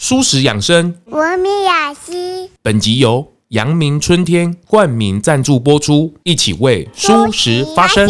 [0.00, 2.48] 蔬食养生，文明雅集。
[2.62, 8.08] 本集由阳明春天冠名赞助播出，一起为舒适发声。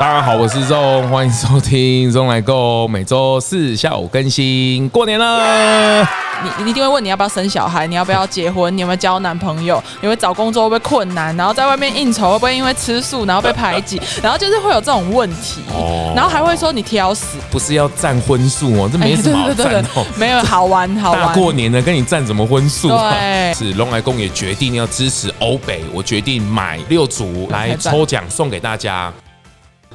[0.00, 4.88] 大家好，我是 ZONG，欢迎收听咙来购，每周四下午更新。
[4.88, 6.00] 过年了。
[6.42, 21.26] 你你一定会问你要不要生小孩，你要不要结婚，你有没有交男朋友，你会找工作会不会困难，然后在外面应酬会不会因为吃素然后被排挤， 然后就是会有这种问题，哦、然后还会说你挑食，不是要占荤素哦，这没什么好战哦，欸、对对对对没有好玩好玩。
[21.26, 22.88] 大过年的跟你占什么荤素？
[22.88, 29.12] 对，是龙来公也决定要支持欧北，我决定买六组来抽奖送给大家。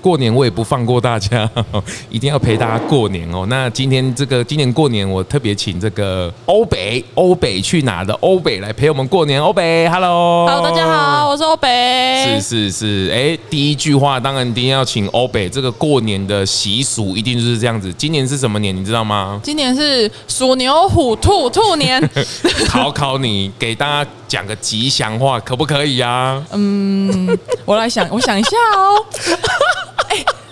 [0.06, 1.50] 过年我也不放过大家，
[2.12, 3.44] 一定要陪大家过年哦。
[3.50, 9.42] 那今天这个今年过年，我特别请这个欧北欧北去哪的欧北来陪我们过年。
[9.42, 12.40] 欧北，Hello，Hello，大家好，我是欧北。
[12.40, 15.50] 是是是，哎，第一句话当然一定要请欧北。
[15.50, 17.92] 这个过年的习俗一定就是这样子。
[17.94, 18.76] 今年是什么年？
[18.76, 19.40] 你知道吗？
[19.42, 22.00] 今年是鼠牛虎兔兔年。
[22.70, 26.46] 考考你，给大家讲个吉祥话，可不可以啊？
[26.52, 29.04] 嗯，我来想，我想一下哦。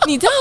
[0.08, 0.32] 你知道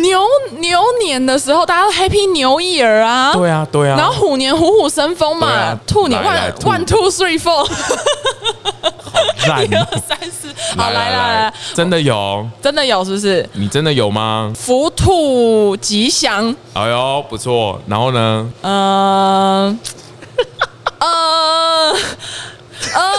[0.00, 0.20] 牛
[0.58, 3.32] 牛年的时候，大家都 Happy New Year 啊！
[3.32, 3.96] 对啊，对啊。
[3.96, 7.68] 然后虎年虎虎生风嘛，啊、兔年 one one two three four，
[9.64, 13.48] 一二三四，好 来来来，真的有，真的有，是不是？
[13.54, 14.52] 你真的有吗？
[14.56, 17.80] 福兔吉祥，哎呦，不错。
[17.88, 18.48] 然后呢？
[18.62, 19.80] 嗯，
[21.00, 21.90] 呃，
[22.94, 23.12] 呃，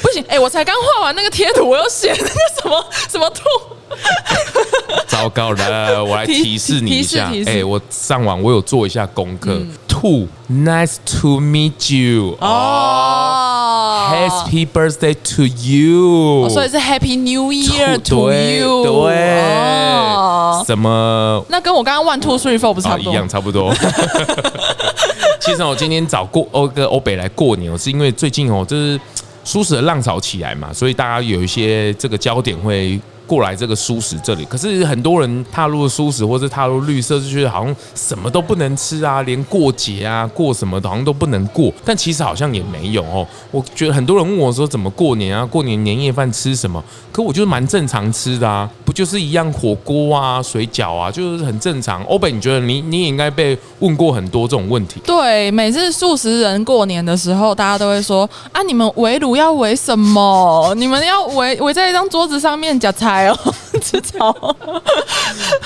[0.00, 2.30] 不行，哎、欸，我才刚画完那个贴图，我又写那个
[2.62, 3.42] 什么什么兔。
[5.08, 7.30] 糟糕了，我来提示你一下。
[7.46, 9.52] 哎、欸，我上网我有做一下功课。
[9.54, 12.36] 嗯、兔，Nice to meet you。
[12.40, 16.46] 哦，Happy birthday to you。
[16.46, 18.84] 哦、所以是 Happy New Year to you。
[19.08, 19.16] 对，
[20.64, 21.44] 什么？
[21.48, 23.74] 那跟我刚刚 One Two Three Four 不差不多、哦、一样，差不多。
[25.40, 29.00] 其实我今天找过欧哥欧北来过年，是因为最近哦，就是
[29.44, 33.00] 舒适的浪潮起来嘛，所以大家有一些这个焦点会。
[33.28, 41.70] 过来这个素食这里，可是很多人踏入了蔬食，或是踏入绿色，就觉得好像什么都不能吃啊，连过节啊、过什么的好像都不能过。
[41.84, 43.26] 但其实好像也没有哦。
[43.50, 45.44] 我觉得很多人问我说怎么过年啊？
[45.44, 46.82] 过年年夜饭吃什么？
[47.12, 52.02] 可我觉得蛮正常吃的啊，不就是一样火锅啊、水饺啊，就是很正常。
[52.04, 55.02] 欧北，你觉得你你也应该被问过很多这种问题？
[55.04, 60.72] 对，每次素食人过年的时候，大家都会说啊，你们围炉要围什么？
[60.76, 63.17] 你们要围围在一张桌子上面夹菜。
[63.18, 63.36] 还有
[63.82, 64.32] 吃草，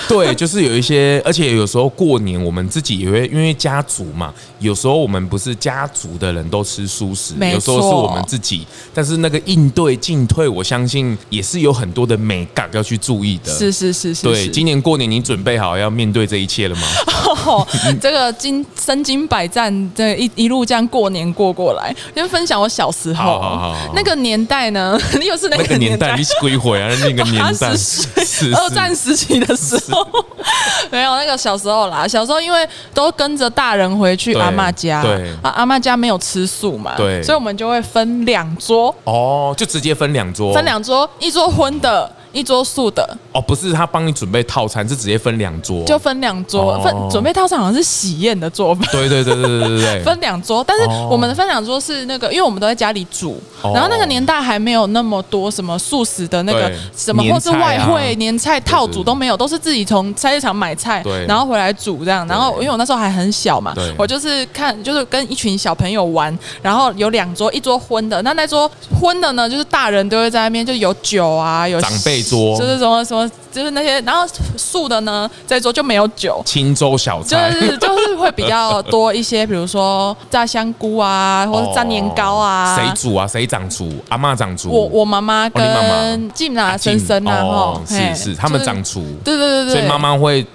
[0.08, 13.52] 对，就是有一些，而且有时候过年我们自己也会，因为家族嘛，有时候我们不是家族的人都吃素食，有时候是我们自己，但是那个应对进退，我相信也是有很多的美感要去注意的。
[13.52, 16.88] 是是是是，对，今年过年你准备好要面对这一切了吗？
[17.44, 17.66] 哦，
[18.00, 27.41] 这个经身经百战，这一一路这样过年过过来，先分享我小时候那个年代呢，你 又是那个年代，你是归回啊那个年。
[27.42, 30.06] 二战时期的时候，
[30.90, 32.06] 没有那个小时候啦。
[32.06, 38.94] 小时候因为都跟着大人回去阿嬷家，对，啊、阿嬷家没有吃素嘛，对，所以我们就会分两桌。
[39.04, 42.10] 哦，就直接分两桌，分两桌，一桌荤的。
[42.32, 43.16] 一桌素的。
[43.32, 48.84] 哦，不是他帮你准备套餐，是直接分两桌，就分两桌，分准备套餐好像是喜宴的做法。
[48.92, 62.26] 对对对对对对对， 分两桌，但是我们的分两桌是那个，因为我们都在家里煮，然后那个年代还没有那么多什么素食的那个什么，或是外汇年菜套组都没有，都是自己从菜市场买菜，然后回来煮这样。
[62.26, 72.21] 然后因为我那时候还很小嘛，我就是看就是跟一群小朋友玩，然后有两桌，一桌荤的，那那桌荤的呢，就是大人都会在那边，就有酒啊，有长辈。
[72.22, 82.76] 桌就是什么什么，就是那些，然后素的呢，这桌就没有酒，清粥小菜，就是就是会比较多一些，比如说炸香菇啊， 或者炸年糕啊。
[82.76, 83.26] 谁煮啊？
[83.26, 83.92] 谁掌厨？
[84.08, 84.70] 阿妈掌厨。
[84.70, 89.02] 我我妈妈跟进啊、婶婶啊，哈，是是，他们掌厨。
[89.24, 90.46] 对对对对，所以妈妈会。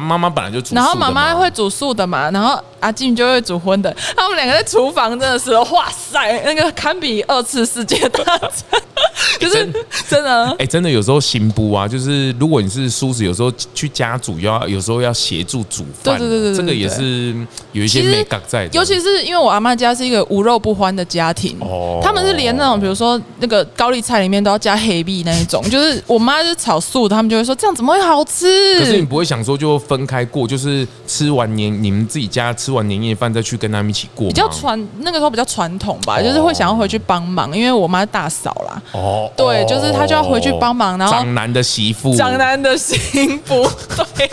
[0.00, 3.94] 妈妈本来就煮，然后妈妈会煮素的嘛，然后阿静就会煮荤的。
[4.16, 8.50] 他们两个在厨房真的是，哇塞，那个堪比二次世界大战，
[9.38, 9.68] 就是
[10.08, 10.56] 真的。
[10.58, 16.18] 哎，真的有时候行不啊，就是如果你是蔬食，有时候去家煮要，有时候要协助煮饭。
[16.18, 17.34] 对对对对，这个也是
[17.72, 18.66] 有一些美感在。
[18.72, 28.78] 尤其是因为我阿妈家是一个无肉不欢的家庭，哦，他们是连那种比如说那个高丽菜里面都要加黑米那一种，就是我妈是炒素的，他们就会说这样怎么会好吃？
[28.78, 29.66] 可是你不会想说就。
[29.66, 34.26] 就分开过，就是吃完年你们自己家吃完年夜饭再去跟他们一起过。
[34.28, 38.82] 比较传那个时候比较传统吧，就是会想要回去帮忙，因为我妈是大嫂啦。
[38.92, 42.96] 哦，对，就是她就要回去帮忙，然后长男的媳妇，长男的媳
[43.44, 43.68] 妇，
[44.16, 44.28] 对，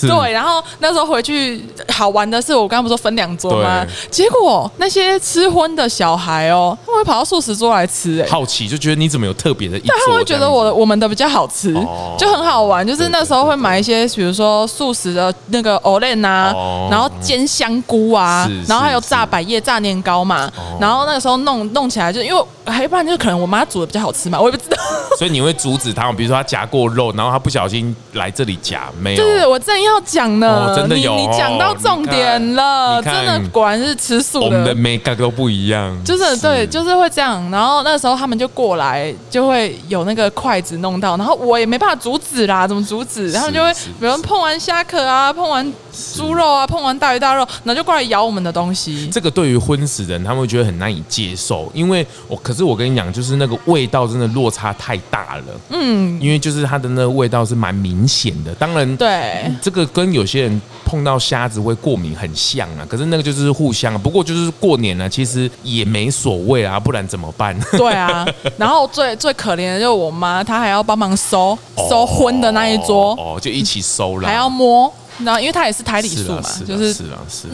[0.00, 3.86] 对，然后那时候回去好玩的是，我刚刚不是说分两桌吗？
[4.10, 11.72] 结果那些吃荤的小孩哦，他们会跑到素食桌来吃，哎，好奇就觉得你怎么有特别的一桌，他们会觉得我的我们的比较好吃，
[12.18, 16.54] 就很好玩，就是那时候会买一些，比如说素食的那个藕莲啊，
[16.90, 20.50] 然后煎香菇啊，然后还有炸百叶、炸年糕嘛，
[20.80, 24.76] 然后那个时候弄弄起来，就因为还一般就可能我妈煮的比较好吃嘛，我也不知道。
[25.16, 29.22] 所以你会阻止他，比如说他夹过肉，然后他不小心来这里夹，没有？
[29.22, 37.48] 对对对，我正要讲呢，真的有，你讲到重点了，真的果然是吃素的，我们的每个都不一样，就是对，就是会这样。
[37.52, 43.30] 然后那时候他们就过来，就会有那个筷子弄到，然后我也没办法阻止啦，怎么阻止？
[43.32, 45.72] 他们就会比如碰完虾壳啊，碰完
[46.16, 49.08] 猪肉啊，碰完大鱼大肉，然后就过来咬我们的东西。
[49.10, 55.44] 这个对于荤食人，他们会觉得很难以接受，因为我可是我跟你讲，就是那个味道真的落差太大了。
[55.70, 58.54] 嗯，因为就是它的那个味道是蛮明显的。
[58.54, 62.86] 当然，对这个跟有些人碰到虾子会过敏很像啊。
[62.88, 63.98] 可是那个就是互相啊。
[63.98, 67.58] 不过就是过年了，其实也没所谓啊，不然怎么办？
[67.76, 68.26] 对啊。
[68.56, 71.58] 然后最最可怜的就是我妈，她还要帮忙收
[71.88, 74.92] 收荤的那一桌，哦，就一起收了，还要摸。
[75.24, 77.04] 然后，因为他也是胎里素嘛，就是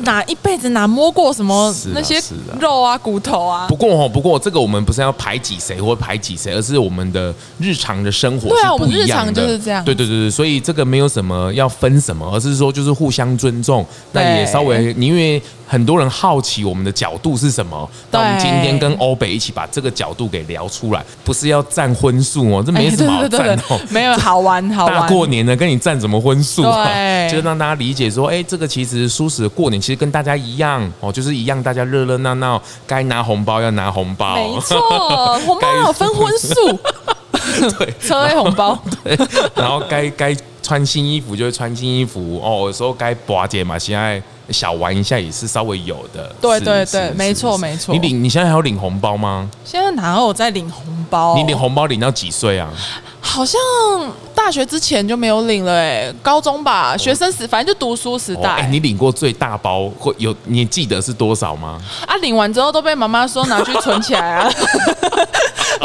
[0.03, 2.21] 哪一辈子哪摸过什么那些
[2.61, 3.67] 肉啊、骨头啊。
[3.69, 8.49] 不过哦，不过这个我们不是要排挤谁或排挤谁，而是我们的日常的生活。
[8.49, 9.85] 对啊，我们日常就是这样。
[9.85, 13.85] 对对对对，所以这个没有什么要分什么，而是说就是互相尊重。
[14.13, 15.43] 那也稍微，你因为。
[15.67, 17.89] 很多人好奇我们的角度是什么？
[18.11, 24.95] 那我们今天跟欧北一起把这个角度给聊出来，不是要战荤素哦，这没什么好战哦，没有 好玩好玩。
[25.01, 26.87] 大过年的跟你战什么荤素啊？
[27.29, 34.81] 就让大家理解说，哎，这个其实舒适的过年其实跟大家一样哦，就是一样，大家热热闹闹，该拿红包要拿红包，没错，
[35.45, 36.79] 红包有分荤素，
[37.79, 39.19] 对，车 A 红包，对，
[39.55, 40.37] 然后该该
[40.67, 44.21] 穿新衣服就会穿新衣服哦，有时候该拔节嘛，现在。
[44.51, 47.93] 小玩一下也是稍微有的，对对对，没错没错。
[47.93, 49.51] 你领你现在还有领红包吗？
[49.65, 51.35] 现在哪有在领红包？
[51.35, 52.71] 你领红包领到几岁啊？
[53.21, 53.61] 好像
[54.37, 58.51] 大学之前就没有领了哎，高中吧，学生时反正就读书时代。
[58.51, 61.81] 哎，你领过最大包会有你记得是多少吗？
[62.07, 64.49] 啊，领完之后都被妈妈说拿去存起来啊。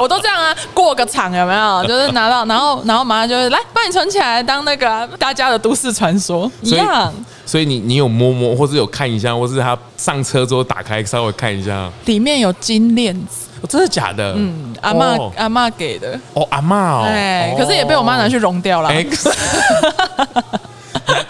[0.01, 1.83] 我都这样啊，过个场有没有？
[1.88, 7.13] 就是拿到，然后然后马上就是来帮你存起来，当那个大家的都市传说一样。
[7.45, 14.33] 所以你你有摸摸，或是有看一下，或是他上车之后打开稍微看一下，里面有金链子，哦，真的假的？
[14.38, 16.18] 嗯，阿嬷阿妈给的。
[16.33, 18.89] 哦，阿妈哦，哎，可是也被我妈拿去融掉了。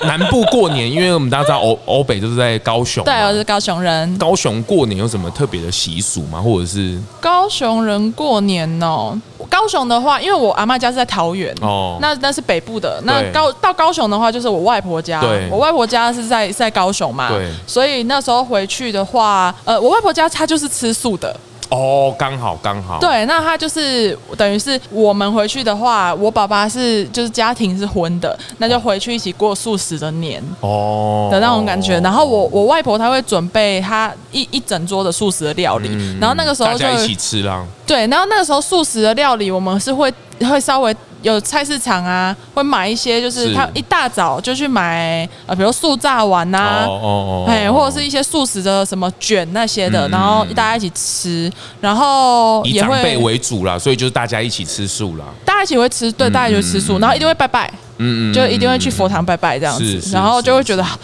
[0.04, 4.18] 南部过年，因为我们大家知道欧欧北就是在高雄，对，我是高雄人。
[4.18, 6.42] 高雄过年有什么特别的习俗吗？
[6.42, 9.18] 或者是高雄人过年哦？
[9.50, 13.02] 高雄的话，因为我阿嬷家是在桃园哦，那那是北部的。
[13.04, 15.20] 那高到高雄的话，就是我外婆家。
[15.22, 21.36] 对，我外婆家是在在高雄嘛，对，所以那时候回去的话，呃，我外婆家她就是吃素的。
[21.72, 23.00] 哦，刚好刚好。
[23.00, 31.98] 对，那他就是等于是我们回去的话，我爸爸是就是家庭是荤的，那就回去一起过素食的年哦的那种感觉。
[32.02, 37.66] 然后我我外婆她会准备她一一整桌的素食的料理，嗯、然后那个时候就大家一起吃啦。
[37.88, 40.96] 对，然后那个时候素食的料理，我们是会会稍微。
[41.22, 60.98] 有菜市场啊，会买一些，就是他一大早就去买，呃，比如素炸丸呐，哦哦哎，或者是一些素食的什么卷那些的，然后大家一起吃，然后也会以长辈为主啦，所以就是大家一起吃素啦，大家一起会吃，对，大家就吃素，然后一定会拜拜，嗯嗯，就一定会去佛堂拜拜这样子，然后就会觉得啊，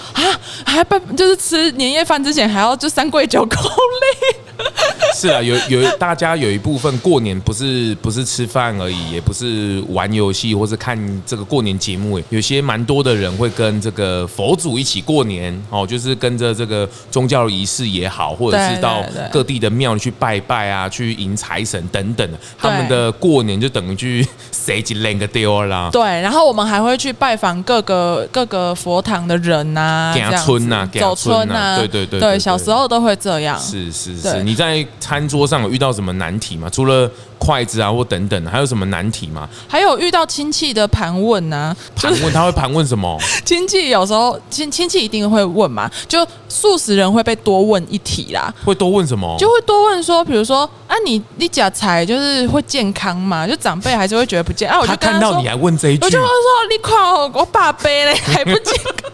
[0.65, 4.37] 还拜，就是吃年夜饭之前还要就三跪九叩立。
[5.15, 25.89] 是啊，有有大家有一部分过年不是不是吃饭而已，也不是玩游戏或是看这个过年节目，有些蛮多的人会跟这个佛祖一起过年哦，就是跟着这个宗教仪式也好，或者是到各地的庙去拜拜啊，去迎财神等等，他们的过年就等于去 谁几两个丢啦。
[25.91, 33.59] 对，然后我们还会去拜访各个各个佛堂的人呐，这样村呐，走村呐，对对对，对，小时候都会这样。
[33.59, 34.87] 是是是，你在。
[34.99, 36.69] 餐桌上有遇到什么难题吗？
[36.69, 39.47] 除了筷子啊或等等，还有什么难题吗？
[39.65, 41.73] 还有遇到亲戚的盘问呢？
[41.95, 43.17] 盘问他会盘问什么？
[43.45, 48.53] 亲戚有时候亲亲戚一定会问嘛，就素食人会被多问一题啦。
[48.65, 49.33] 会多问什么？
[49.39, 53.47] 就会多问说，比如说啊，你你假菜就是会健康嘛？
[53.47, 54.77] 就长辈还是会觉得不健啊。
[54.77, 56.33] 我就看到你还问这一句，我就会说
[56.69, 59.11] 你看我爸背嘞还不健康。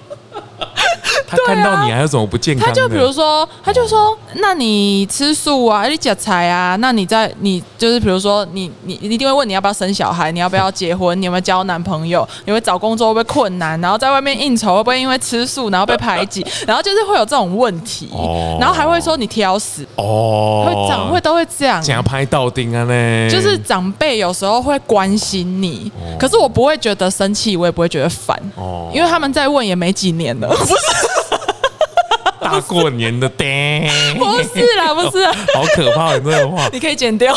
[1.27, 2.67] 他看到你还有什么不健康？
[2.67, 18.09] 他就比如说，他就说，那你吃素啊，你吃菜啊，那你在你就是比如说你你你一定会问你要不要生小孩，你要不要结婚，你有没有交男朋友，你会找工作会不会困难，然后在外面应酬会不会因为吃素然后被排挤， 然后就是会有这种问题，
[18.59, 31.32] 然后还会说你挑食哦，会长会都会这样，想要拍到钉啊呢，就是长辈有时候会关心你，可是我不会觉得生气，我也不会觉得烦哦，因为他们在问也没几年了，不是。
[32.43, 33.47] 大过年的，叮，
[34.19, 37.35] 不是啦，不是，好可怕的这个话，你可以剪掉。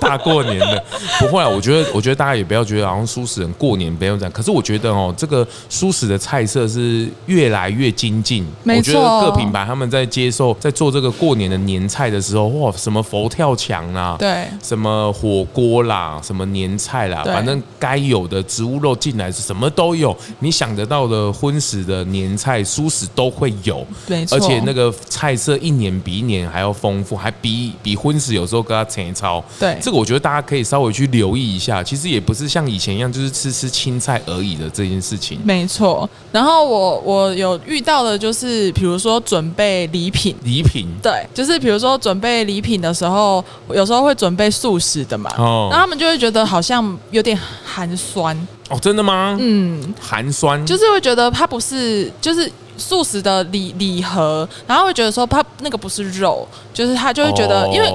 [0.00, 0.84] 大过年的，
[1.18, 4.30] 不会啊，我觉得，我觉得大家也不要觉得好像蔬食人过年不用这样。
[4.32, 8.46] 可是我觉得哦，这个蔬食的菜色是越来越精进。
[8.64, 8.92] 没错。
[8.92, 23.86] 我觉得各品牌他们在接受在做这个过年的年菜的时候，哇，什么佛跳墙啦，对，什么火锅啦，什么年菜啦，反正该有的植物肉进来是什么都有，你想得到的荤食的年菜蔬食都会有。
[24.06, 24.23] 对。
[24.30, 29.42] 而且那个菜色一年比一年还要丰富，还比比荤食有时候跟它前超。
[29.58, 31.82] 对，这个我觉得大家可以稍微去留意一下。
[31.82, 35.38] 其实也不是像以前一样，就是吃吃青菜而已的这件事情。
[35.44, 36.08] 没错。
[36.32, 45.30] 然后我我有遇到的就是，比如说准备礼品，礼品，对，就是比如说准备礼品的时候，有时候会准备素食的嘛。
[45.38, 45.68] 哦。
[45.70, 48.36] 然后他们就会觉得好像有点寒酸。
[48.70, 49.36] 哦，真的吗？
[49.40, 52.50] 嗯，寒酸，就是会觉得它不是，就是。
[52.76, 57.88] 素食的礼礼盒，然后会觉得说他那个不是肉，就是他就会觉得，因为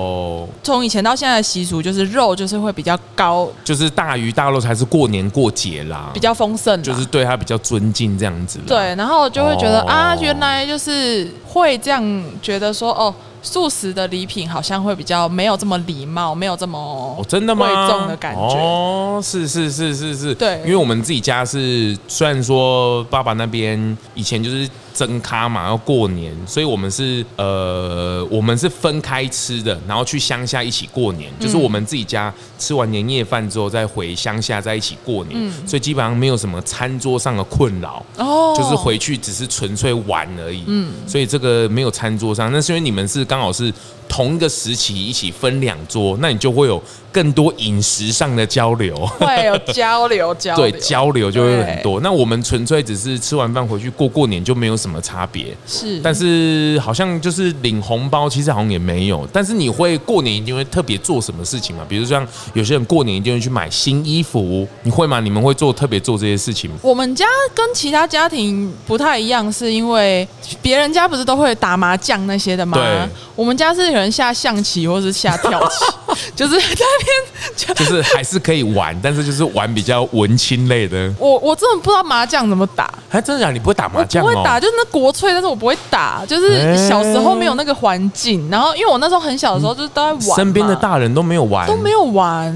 [0.63, 8.59] 从以前到现在的习俗，就是肉就是会比较高，就是大鱼大肉才是过年过节啦，比较丰盛，就是对他比较尊敬这样子。
[8.65, 13.13] 对，然后就会觉得啊，原来就是会这样觉得说哦。
[13.41, 17.65] 素食的礼品好像会比较没有这么礼貌，没有这么哦，真的吗？
[17.65, 18.41] 贵重的感觉。
[18.41, 43.25] 哦，是是是是是，对，因为我们自己家是虽然说爸爸那边以前就是蒸咖嘛，要过年，所以我们是呃我们是分开吃的，然后去乡下一起过年，就是我们自己家吃完年夜饭之后再回乡下在一起过年，嗯，所以基本上没有什么餐桌上的困扰哦，就是回去只是纯粹玩而已，嗯，所以这个没有餐桌上，那是因为你们是。
[43.29, 43.71] 刚好是
[44.09, 46.81] 同一个时期一起分两桌，那你就会有
[47.11, 52.01] 更多饮食上的交流，会有交流 交流，对，交流就会很多。
[52.01, 55.55] 那我们纯粹只是吃完饭回去过过年，就没有什么差别。
[55.67, 59.27] 是，但是好像就是领红包，其实好像也没有。
[59.31, 61.85] 但是你会过年一定会特别做什么事情吗？
[61.87, 65.19] 比如像有些人过年一定会去买新衣服，你会吗？
[65.19, 66.77] 你们会做特别做这些事情吗？
[66.81, 70.27] 我们家跟其他家庭不太一样，是因为
[70.63, 72.75] 别人家不是都会打麻将那些的吗？
[72.75, 73.07] 对。
[73.35, 75.85] 我们家是有人下象棋或是下跳棋，
[76.35, 81.11] 就是在那边， 就是还是可以玩，但是就是玩比较文青类的。
[81.17, 83.51] 我我真的不知道麻将怎么打，还真的假？
[83.51, 84.23] 你不会打麻将？
[84.23, 88.49] 我不会打，就是那国粹，但是我不会打，就是小时候没有那个环境。
[88.49, 92.51] 然后因为我那时候很小的时候，就是都在玩，身边的大人都没有玩，都没有玩，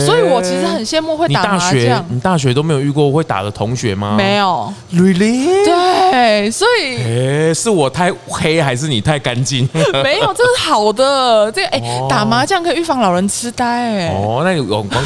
[0.00, 2.04] 所以我其实很羡慕会打麻将。
[2.08, 4.14] 你大学都没有遇过会打的同学吗？
[4.16, 5.64] 没有，Really？
[5.64, 6.96] 对，所以，
[7.50, 9.68] 哎，是我太黑还是你太干净？
[10.02, 10.32] 没有。
[10.34, 14.08] 这是好的，这个哎，哦、打麻将可以预防老人痴呆哎。
[14.08, 15.00] 哦，那你有玩过？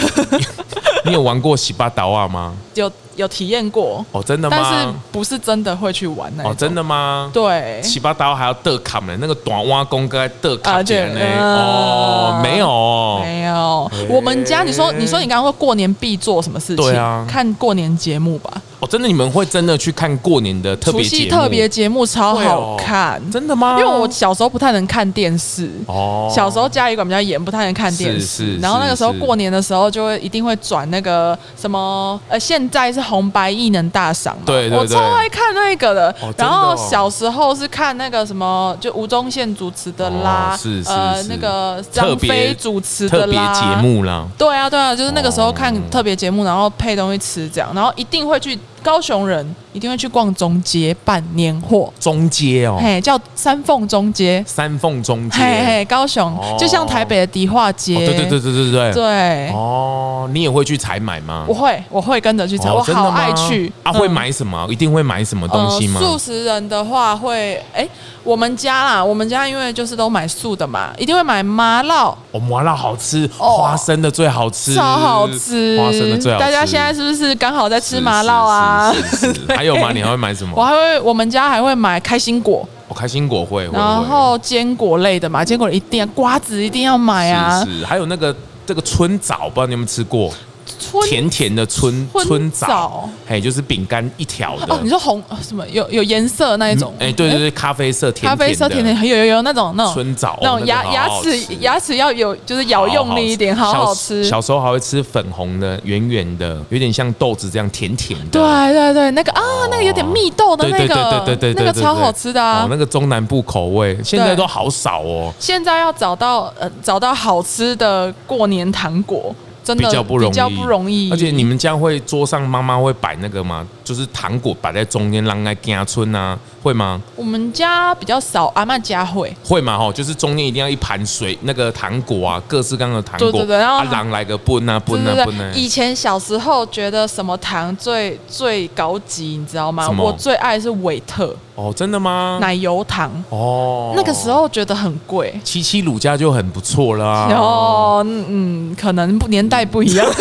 [1.04, 2.54] 你有玩过洗八刀啊吗？
[2.74, 2.90] 有。
[3.16, 4.56] 有体验过哦，真的吗？
[4.60, 6.44] 但是不是真的会去玩那？
[6.48, 7.30] 哦，真的吗？
[7.34, 11.20] 对，七八刀还要得卡呢，那个短挖工哥得卡钱呢？
[11.40, 13.90] 哦，没有，没有。
[14.08, 16.76] 我们家，你说，你说你刚刚说过年必做什么事情？
[16.76, 18.62] 对啊，看过年节目吧。
[18.78, 21.30] 哦，真的，你们会真的去看过年的特别节目？
[21.30, 23.76] 特别节目超好看，真的吗？
[23.78, 28.56] 因为我小时候不太能看电视哦，小时候家里管比较严，不太能看电视。
[28.56, 32.99] 然后那个时候过年的时候，就会一定会转那个什么呃，现在是。
[33.00, 36.14] 红白艺能大赏嘛，对对对，我超爱看那个的。
[36.36, 44.26] 然后小时候是看那个什么，就吴宗宪主持的啦，是是呃那个张飞主持的啦，特别节目啦。
[44.36, 48.58] 对啊对啊，就是那个时候看特别节目，然后配东西吃这样，然后一定会去。
[48.82, 58.92] 高雄人一定会去逛中街办年货，中街哦，嘿，叫三凤中街，三凤中街，嘿嘿，高雄、哦、就像台北的迪化街，对对对对对对。
[58.92, 61.44] 对，哦，你也会去采买吗？
[61.48, 63.72] 我会，我会跟着去采，哦、我好爱去。
[63.82, 63.92] 啊！
[63.92, 64.66] 会买什么？
[64.68, 66.00] 嗯、一定会买什么东西吗？
[66.00, 67.90] 呃、素食人的话会，哎、欸，
[68.24, 76.44] 我们家啦，我们家因为就是都买素的嘛，一定会买麻辣，哦，麻辣好吃，花生的最好吃，超好吃，花生的最好吃。
[76.44, 78.69] 大家现在是不是刚好在吃麻辣啊？
[78.92, 79.90] 是是 还有吗？
[79.92, 80.52] 你还会买什么？
[80.56, 82.68] 我还会，我们家还会买开心果。
[82.88, 87.64] 我开心果会，然后坚果类的嘛，坚果一定要，瓜子一定要买啊。
[87.64, 88.34] 是是，还有那个
[88.66, 90.32] 这个春枣，不知道你有没有吃过？
[90.80, 94.74] 春甜甜的春春枣，哎，就是饼干一条的。
[94.74, 96.94] 哦，你说红什么有有颜色那一种？
[96.98, 104.24] 哎，对对对，咖啡色甜，咖啡色甜甜，有有有那种那种春枣，那种牙牙齿牙齿要有，就是咬用力一点，好好吃。
[104.24, 108.26] 小时候还会吃粉红的，圆圆的，有点像豆子这样甜甜的。
[108.30, 112.66] 对对对，那个啊，那个有点蜜豆的那个，对对对对，那个超好吃的啊。
[112.70, 115.32] 那个中南部口味，现在都好少哦。
[115.38, 119.34] 现在要找到呃找到好吃的过年糖果。
[119.70, 121.10] 真的比较不容易，比较不容易。
[121.10, 123.66] 而且你们家会桌上妈妈会摆那个吗？
[123.84, 127.00] 就是糖果摆在中间，让那家村啊，会吗？
[127.16, 129.34] 我们家比较少，阿妈家会。
[129.42, 129.78] 会嘛？
[129.78, 133.30] 哈，就是中间一定要一盘水那个糖果啊，各式各样的糖果。
[133.32, 135.52] 对对对，然后让来个奔啊奔啊奔啊。
[135.54, 139.88] 以前小时候觉得什么糖最最高级，你知道吗？
[139.98, 141.34] 我最爱是韦特。
[141.54, 142.38] 哦，真的吗？
[142.40, 145.38] 奶油糖哦，那个时候觉得很贵。
[145.44, 147.28] 七七乳加就很不错啦。
[147.34, 150.06] 哦，嗯，可能年代不一样。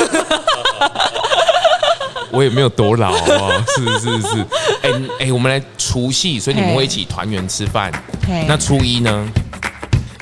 [2.32, 4.46] 我也没有多老啊，是是是。
[4.84, 7.92] 哎哎，我们来除夕，所以你们会一起团圆吃饭。
[8.48, 9.28] 那初一呢？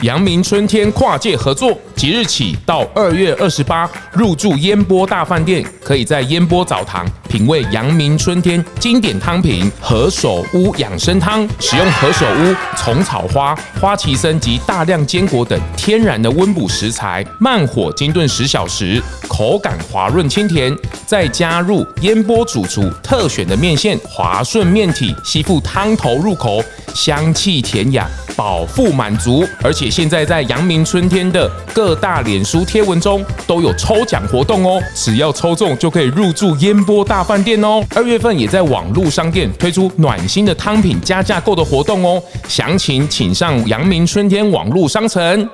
[0.03, 11.49] 阳明春天跨界合作，即日起到二月二十八，入住烟波大饭店，可以在烟波澡堂品味阳明春天经典汤品何首乌养生汤。
[11.59, 20.75] 使用何首乌、虫草花、花旗参及大量坚果等天然的温补食材，慢火精炖十小时，口感滑润清甜。
[21.07, 26.63] 再加入烟波主厨特选的面线，滑顺面体，吸附汤头入口，
[26.93, 28.07] 香气甜雅。
[28.37, 37.83] 饱腹满足，而且现在在阳明春天的各大脸书贴文中都有抽奖活动哦，只要抽中就可以入住烟波大饭店哦。
[37.95, 45.49] 二月份也在网络商店推出暖心的汤品加价购的活动哦，详情请上阳明春天网络商城。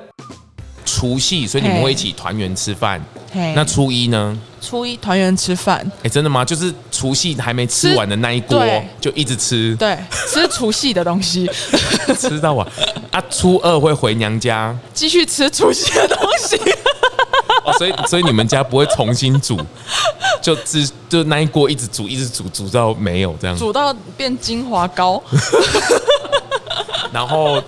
[0.85, 3.01] 除夕，所以你们会一起团圆吃饭。
[3.55, 4.37] 那初一呢？
[4.61, 6.45] 初一团圆吃饭，哎，真的吗？
[6.45, 8.63] 就是除夕还没吃完的那一锅，
[9.01, 9.75] 就一直吃。
[9.75, 9.97] 对，
[10.27, 11.49] 吃除夕的东西，
[12.17, 12.65] 吃到啊。
[13.11, 16.57] 啊，初二会回娘家，继续吃除夕的东西。
[17.65, 19.59] 哦，所以所以你们家不会重新煮，
[20.41, 25.21] 就只就那一锅一直煮，一直煮，煮到没有这样，煮到变精华膏。
[27.11, 27.61] 然后。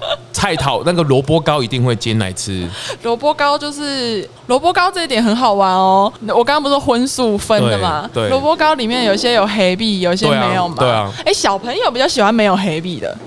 [0.45, 2.69] 菜头那个萝卜糕一定会煎来吃。
[3.01, 6.11] 萝卜糕就是萝卜糕这一点很好玩哦。
[6.27, 8.07] 我刚刚不是说荤素分的吗？
[8.13, 10.75] 对，萝卜糕里面有些有黑币，有些没有嘛。
[10.77, 11.11] 对啊。
[11.25, 13.17] 哎，小朋友比较喜欢没有黑币的。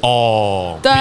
[0.00, 0.76] 哦。
[0.82, 0.92] 对。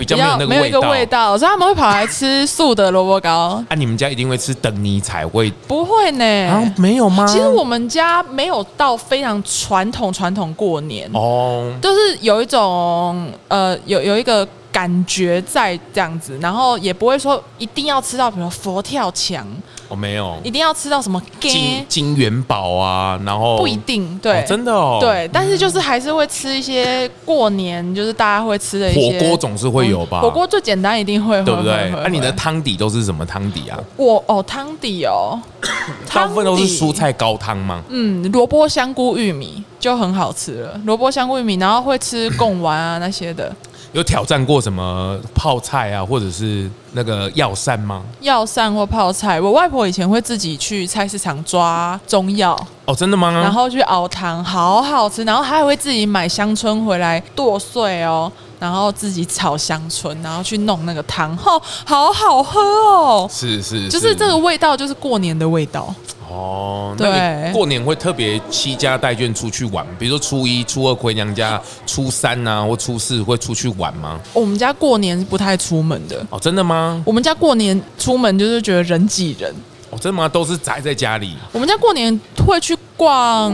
[0.00, 0.48] 比较比较没有那个味道。
[0.48, 3.62] 没有一个味道，所以他们会跑来吃素的萝卜糕。
[3.68, 5.48] 啊，你们家一定会吃等你才会？
[5.68, 6.24] 不会呢。
[6.48, 7.24] 啊，没有吗？
[7.28, 14.44] 其实我们家没有到非常传统传统过年哦，就是有一种呃，有有一个。
[14.72, 19.46] 感觉在这样子，然后也不会说一定要吃到，比如佛跳墙，
[19.88, 31.92] 我没有，一定要吃到什么金金元宝啊，然后不一定，对，真的哦，对，但是就是还是会吃一些过年，就是大家会吃的一些火锅总是会有吧，火锅最简单一定会，对不对？
[32.02, 33.78] 那你的汤底都是什么汤底啊？
[33.96, 35.38] 我哦，汤底哦，
[36.12, 37.82] 大部分都是蔬菜高汤吗？
[37.88, 43.54] 嗯，萝卜香菇玉米就很好吃了，萝卜香菇玉米，然后会吃贡丸啊那些的。
[43.92, 48.02] 有挑战过什么泡菜啊，或者是那个药膳吗？
[48.20, 53.32] 药膳或泡菜，我外婆以前会自己去菜市场抓中药哦，真的吗？
[53.32, 55.24] 然后去熬汤，好好吃。
[55.24, 63.28] 然后她还会自己买香椿回来剁碎哦，然后自己炒香椿，然后去弄那个汤，哦，好好喝哦。
[63.28, 65.92] 是是，是，就是这个味道，就是过年的味道。
[66.30, 69.84] 哦，那你过年会特别欺家带眷出去玩？
[69.98, 74.20] 比如说初一、初二回娘家，初三啊或初四会出去玩吗？
[74.32, 76.24] 我们家过年是不太出门的。
[76.30, 77.02] 哦，真的吗？
[77.04, 79.52] 我们家过年出门就是觉得人挤人。
[79.90, 80.28] 哦，真的吗？
[80.28, 81.36] 都是宅在家里。
[81.50, 83.52] 我们家过年会去逛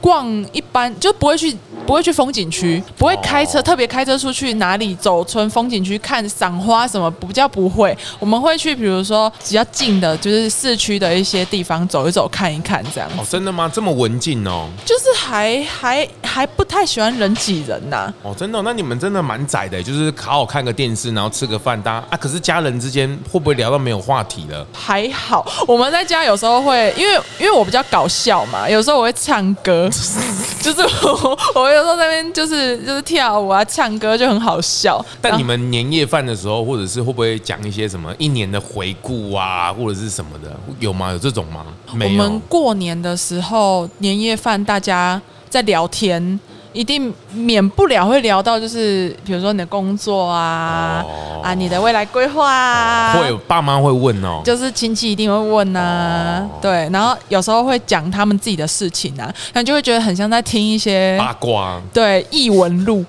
[0.00, 1.56] 逛，一般就不会去。
[1.86, 7.96] 不会去风景区，不会开车，特别开车出去哪里走村风景区看赏花什么，比较不会。
[8.18, 13.08] 我们会去，比如说比较近的，就是市区的一些地方走一走，看一看这样。
[13.16, 13.70] 哦，真的吗？
[13.72, 14.68] 这么文静哦？
[14.84, 18.12] 就是还还还不太喜欢人挤人呐。
[18.22, 18.60] 哦，真的？
[18.62, 22.16] 那你们真的蛮窄的，就是好好看个电视，然后吃个饭，大家啊。
[22.16, 24.66] 可是家人之间会不会聊到没有话题了？
[24.72, 29.88] 还好，我们在家有时候会，因为因为我比较搞笑嘛，有时候我会唱歌，
[30.60, 31.75] 就是我我。
[31.76, 35.04] 有时候在那边就是就是跳舞啊，唱歌就很好笑。
[35.20, 41.12] 但你们年夜饭的时候，或者是会不会讲一些什么一年的回顾啊，或者是什么的，有吗？
[41.12, 41.66] 有这种吗？
[41.92, 42.22] 没有。
[42.24, 46.40] 我们过年的时候年夜饭，大家在聊天。
[46.76, 63.02] 一定免不了会聊到，就是比如说你的工作啊，哦、啊，你的未来规划啊，会有爸妈会问哦，就是亲戚一定会问呐、啊，哦、对，然后有时候会讲他们自己的事情啊，那就会觉得很像在听一些八卦，对，异闻录，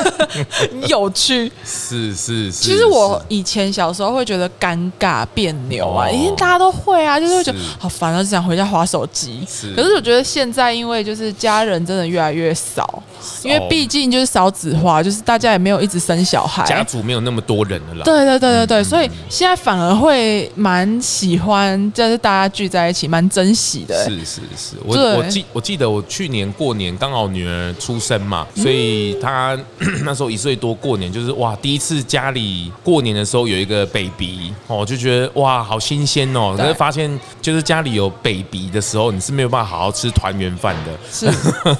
[0.86, 2.52] 有趣，是是是。
[2.52, 9.42] 其实我以前小时候会觉得尴尬别扭啊，因为、哦、大家都会啊，就是会觉得好烦啊，就想回家划手机。
[9.48, 12.81] 是，可是我觉得现在因为就是家人真的越来越少。
[13.42, 18.02] 因为毕竟就是少子化，就是大家也没有一直生小孩，家族没有那么多人了啦。
[18.04, 24.04] 对对对对对，所以现在反而会蛮喜欢，就是大家聚在一起，蛮珍惜的。
[24.04, 29.58] 是是是，我我记我记得我去年过年刚好女儿出生嘛，所以她
[30.04, 36.54] 那时候一岁多过年，就是哇，第一次家里过年的时候有一个 baby 哦，就觉得哇好新鲜哦。
[36.56, 41.30] 可是发现就是家里有 baby 的时候，你是没有办法好好吃团圆饭的，是。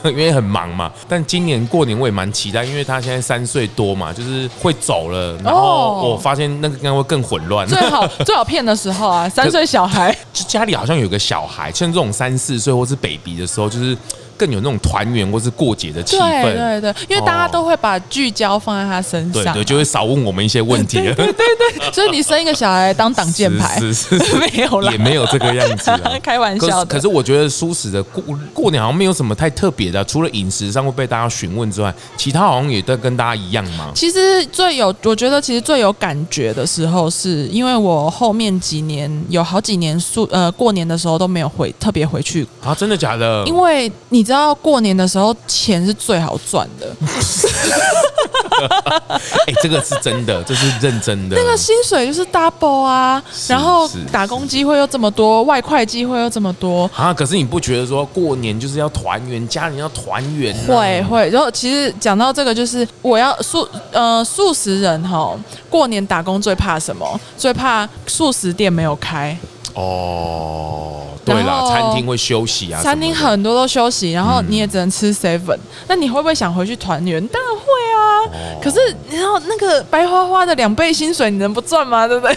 [0.12, 0.91] 因为很忙嘛。
[1.08, 7.66] 但今年过年我也蛮期待，因为他现在三岁多嘛，就是会走了，然后我发现那个应该会更混乱。
[7.66, 13.96] 最好最好骗的时候啊，三岁小孩，就家里好像有个小孩，像这种三四岁或是 baby 的时候，就是。
[14.42, 20.98] 更有那种团圆或是过节的气氛，对对对，因为大家都会把聚焦放在他身上，对对，就会少问我们一些问题。
[21.06, 21.46] 了，对对
[21.78, 26.86] 对，所以你生一个小孩当挡箭牌，是 是是， 没有了，也没有这个样子，开玩笑的。
[26.86, 33.92] 可是我觉得舒适的过过年好像没有什么太特别的，除了饮食上会被大家询问之外，其他好像也都跟大家一样嘛。
[33.94, 42.44] 其实最有，我觉得其实最有感觉的时候，是因为我后面几年有好几年数呃过年的时候都没有回特别回去。
[42.64, 43.44] 啊，真的假的？
[43.46, 46.94] 因为你知道过年的时候钱是最好赚的，
[49.46, 51.36] 哎，这个是真的，这是认真的。
[51.36, 57.12] 那个薪水就是 double 啊，然后打工机会又这么多，外快机会又这么多啊。
[57.12, 60.54] 可是你不觉得说过年就是要团圆，家人要团圆？
[60.66, 61.28] 会会。
[61.30, 65.36] 然后其实讲到这个，就是我要素呃素食人哈，
[65.68, 67.20] 过年打工最怕什么？
[67.36, 69.36] 最怕素食店没有开。
[69.74, 75.56] 哦，对啦，餐厅会休息啊，餐厅很多都休息，然后你也只能吃 seven，
[75.88, 77.26] 那你会不会想回去团圆？
[77.28, 77.62] 当然会
[77.96, 78.78] 啊，可是
[79.10, 82.06] 然后那个白花花的两倍薪水，你能不赚吗？
[82.06, 82.36] 对不对？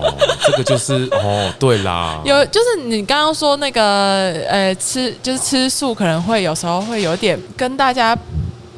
[0.00, 0.14] 哦，
[0.46, 8.16] 这个就是哦，对啦， 有就是你刚刚说那个呃，吃就是吃素，可能会有时候会有点跟大家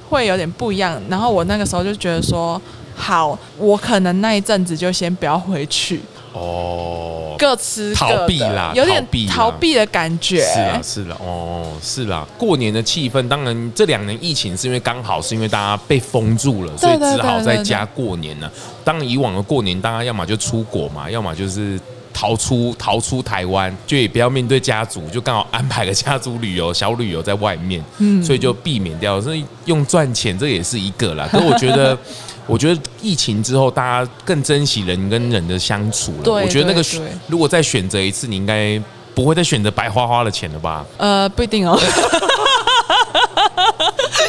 [0.09, 2.61] 会有点不一样，然后我那个时候就觉得说，
[2.97, 6.01] 好，我可能那一阵子就先不要回去。
[6.33, 10.41] 哦，各吃各，逃避啦，有点逃避的感觉。
[10.41, 12.27] 是啊，是啦，哦，是啦。
[12.39, 18.51] 过年的气氛，当然这两年疫情是因为刚好是因为大家被封住了，所以只好在家过年了。
[18.83, 21.81] 当以往的过年，大家要么就出国嘛，要么就是
[22.13, 29.21] 逃出逃出台湾，就也不要面对家族，就刚好安排个家族旅游、小旅游在外面，嗯，所以就避免掉。
[29.21, 31.29] 所以用赚钱这也是一个啦。
[31.31, 31.97] 可是我觉得。
[32.47, 36.23] 我觉得疫情之后，大家更珍惜人跟人的相处了。
[36.23, 36.85] 对，我觉得那个
[37.27, 38.81] 如果再选择一次，你应该
[39.15, 40.85] 不会再选择白花花的钱了吧？
[40.99, 41.79] 呃，不一定哦。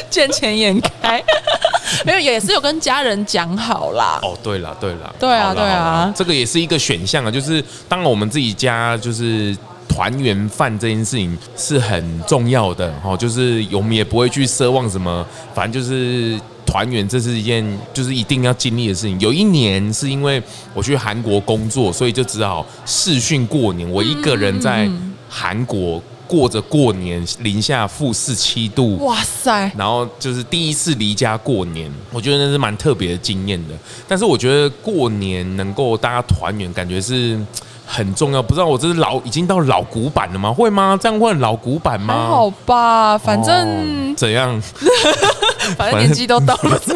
[0.09, 1.21] 见钱眼开，
[2.05, 4.17] 没有，也是有跟家人讲好啦。
[4.23, 7.29] 哦，对了，对了，对啊，对啊，这个也是一个选项啊。
[7.29, 9.53] 就是当我们自己家就是
[9.89, 16.39] 团圆饭这件事情是很重要的哦，就是我们也不会去奢望什么，反正就是。
[16.65, 19.19] 团圆，这是一件就是一定要经历的事情。
[19.19, 20.41] 有一年是因为
[20.73, 23.89] 我去韩国工作，所以就只好视讯过年。
[23.89, 24.89] 我一个人在
[25.29, 29.71] 韩国过着过年，零下负四七度，哇塞！
[29.77, 33.73] 然后就是第一次离家过年，我觉得那是蛮特别的经验的。
[34.07, 37.39] 但是我觉得过年能够大家团圆，感觉是。
[37.85, 40.51] 很重要，不知道我这是老已经到老古板了吗？
[40.51, 40.97] 会吗？
[41.01, 42.13] 这样会很老古板吗？
[42.13, 44.61] 还好吧，反正、哦、怎样，
[45.77, 46.79] 反正年纪都到了。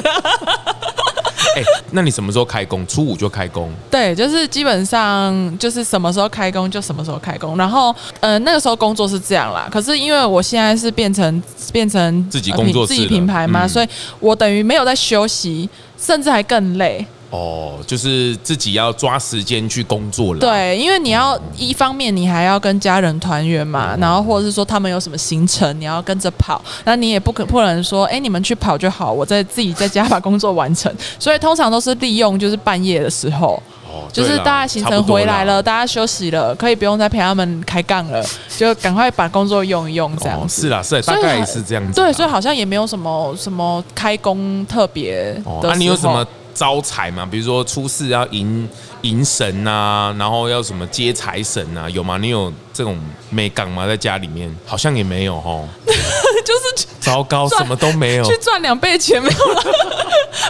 [1.55, 2.85] 哎、欸，那你什么时候开工？
[2.85, 3.71] 初五就开工？
[3.89, 7.57] 对，就是基本上就是什么时候开工就什么时候开工。
[7.57, 9.67] 然后，呃，那个时候工作是这样啦。
[9.71, 13.87] 可是因为我现在是变成变成自己工作、呃、自己品牌嘛，嗯、所以
[14.19, 17.05] 我等于没有在休息，甚至还更累。
[17.31, 20.39] 哦，就是自己要抓时间去工作了。
[20.39, 30.91] 对，因为你要一方面你还要跟家人团圆嘛，嗯、然后或者是说他们有什么行程，你要跟着跑，那你也不可不能说，哎，你们去跑就好，我在自己 在家把工作完成。
[31.19, 38.25] 所以通常都是利用就是半夜的时候，哦，就是大家行程回来了，大家休息了，可以不用再陪他们开杠了，
[38.57, 40.47] 就赶快把工作用一用，这样、哦。
[40.49, 41.93] 是啦，是啦，大概是这样子。
[41.93, 45.41] 对，所以好像也没有什么什么开工特别的。
[45.45, 46.25] 那、哦啊、你有什么？
[46.59, 48.67] 招财嘛，比如说初四要迎
[49.03, 52.17] 迎神啊，然后要什么接财神啊，有吗？
[52.17, 53.87] 你有这种美感吗？
[53.87, 55.65] 在家里面好像也没有哦。
[55.85, 59.63] 就是糟糕，什么都没有，去赚两倍钱没有了，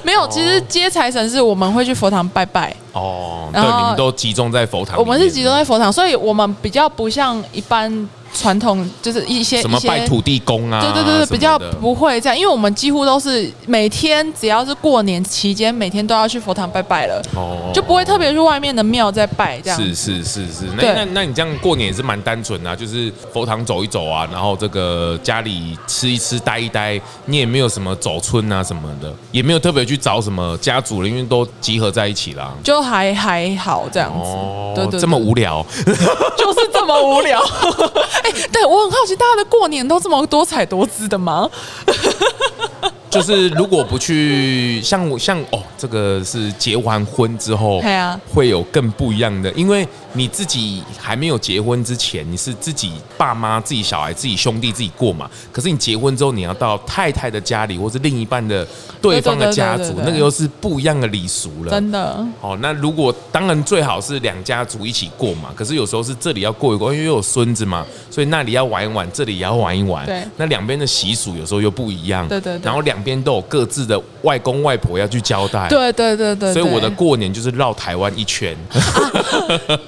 [0.02, 0.28] 没有。
[0.30, 8.10] 其实接财神是我们会去佛堂拜拜哦，对，你们都集中在佛堂，我们是集中在佛堂，所以我们比较不像一般。
[8.34, 19.60] 传统就是一些什么拜土地公啊，对对对对，比较不会这样，因为我们几乎都是每天只要是过年期间，每天都要去佛堂拜拜了，哦，就不会特别去外面的庙再拜。
[19.62, 19.80] 这样。
[19.80, 35.66] 是是是是，那那那你这样过年也是蛮单纯啊，就是佛堂走一走啊，然后这个家里吃一吃待一待，你也没有什么走村啊什么的，也没有特别去找什么家族了，因为都集合在一起啦，就还还好这样子，哦，对对，这么无聊，
[36.38, 37.40] 就是这好无聊。
[38.24, 41.50] 哎，对，我很好奇，大家的过年都这么多彩多姿的吗？
[43.10, 55.30] 就是如果不去像我像哦，这个是结完婚之后，对啊，会有更不一样的，因为你自己还没有结婚之前，你是自己爸妈、自己小孩、自己兄弟自己过嘛。
[55.52, 58.68] 可是你结婚之后，你要到太太的家里，或是另一半的
[59.02, 61.72] 对方的家族，那个又是不一样的礼俗了。
[61.72, 62.24] 真的。
[62.42, 65.50] 哦，那如果当然最好是两家族一起过嘛。
[65.56, 70.06] 可是有时候是这里要过一过，因为有孙子嘛，所以那里要玩一玩，这里也要玩一玩。
[70.06, 70.24] 对。
[70.38, 72.28] 那两边的习俗有时候又不一样。
[72.28, 72.62] 对对对。
[72.64, 72.99] 然后两。
[73.00, 78.54] 两边都有各自的外公外婆要去交代，对对对对，所以我的过年就是绕台湾一圈。
[78.74, 78.78] 啊，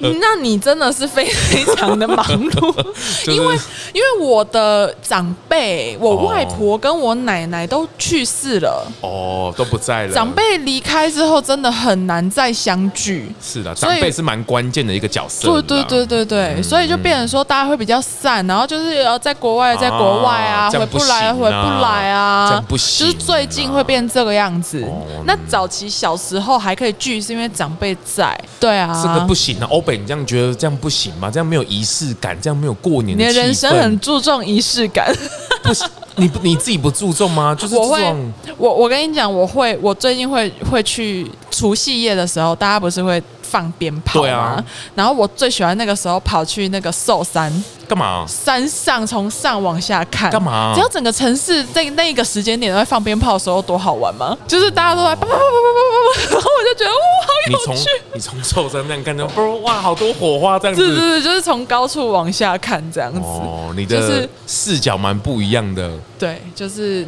[0.00, 1.28] 那你真的是非
[1.76, 2.74] 常的忙碌，
[3.30, 3.54] 因为
[3.92, 10.14] 因为我的长辈，我外婆跟我奶奶都去世了，哦，都不在了。
[10.14, 13.30] 长辈离开之后，真的很难再相聚。
[13.42, 15.48] 是的，长辈是蛮关键的一个角色。
[15.52, 23.01] 对对对对对，所以就变成说大家会比较散，然后就是要在国外，在国外啊，回不来，回不来啊，这样不行。
[23.02, 24.86] 就是最近会变这个样子。
[25.26, 28.38] 那早期小时候还可以聚，是因为长辈在。
[28.60, 29.66] 对啊，这个不行啊。
[29.68, 31.28] 欧北，你这样觉得这样不行吗？
[31.28, 33.32] 这样没有仪式感，这样没有过年的气氛。
[33.32, 35.12] 你的人生很注重仪式感，
[35.64, 35.84] 不是？
[36.14, 37.52] 你 你自己不注重吗？
[37.54, 38.14] 就是我会，
[38.56, 43.20] 我我跟你讲，我会，我最近会会去除夕夜的时候，大家不是会
[43.52, 44.64] 放鞭炮啊。
[44.94, 47.52] 然后我最喜欢那个时候跑去那个寿山。
[47.86, 48.24] 干嘛？
[48.26, 50.72] 山上从上往下看，干嘛？
[50.74, 54.34] 只要整个城市在那个时间点都在放鞭炮的时候，多好玩吗？
[54.48, 57.90] 就是大家都在然后我就觉得哇，好有趣。
[58.14, 59.26] 你从你从寿山那样看着，
[59.60, 60.82] 哇，好多火花这样子。
[60.82, 63.20] 是是是，就是从高处往下看这样子。
[63.20, 65.90] 哦，你的视角蛮不一样的。
[66.18, 67.06] 对，就是。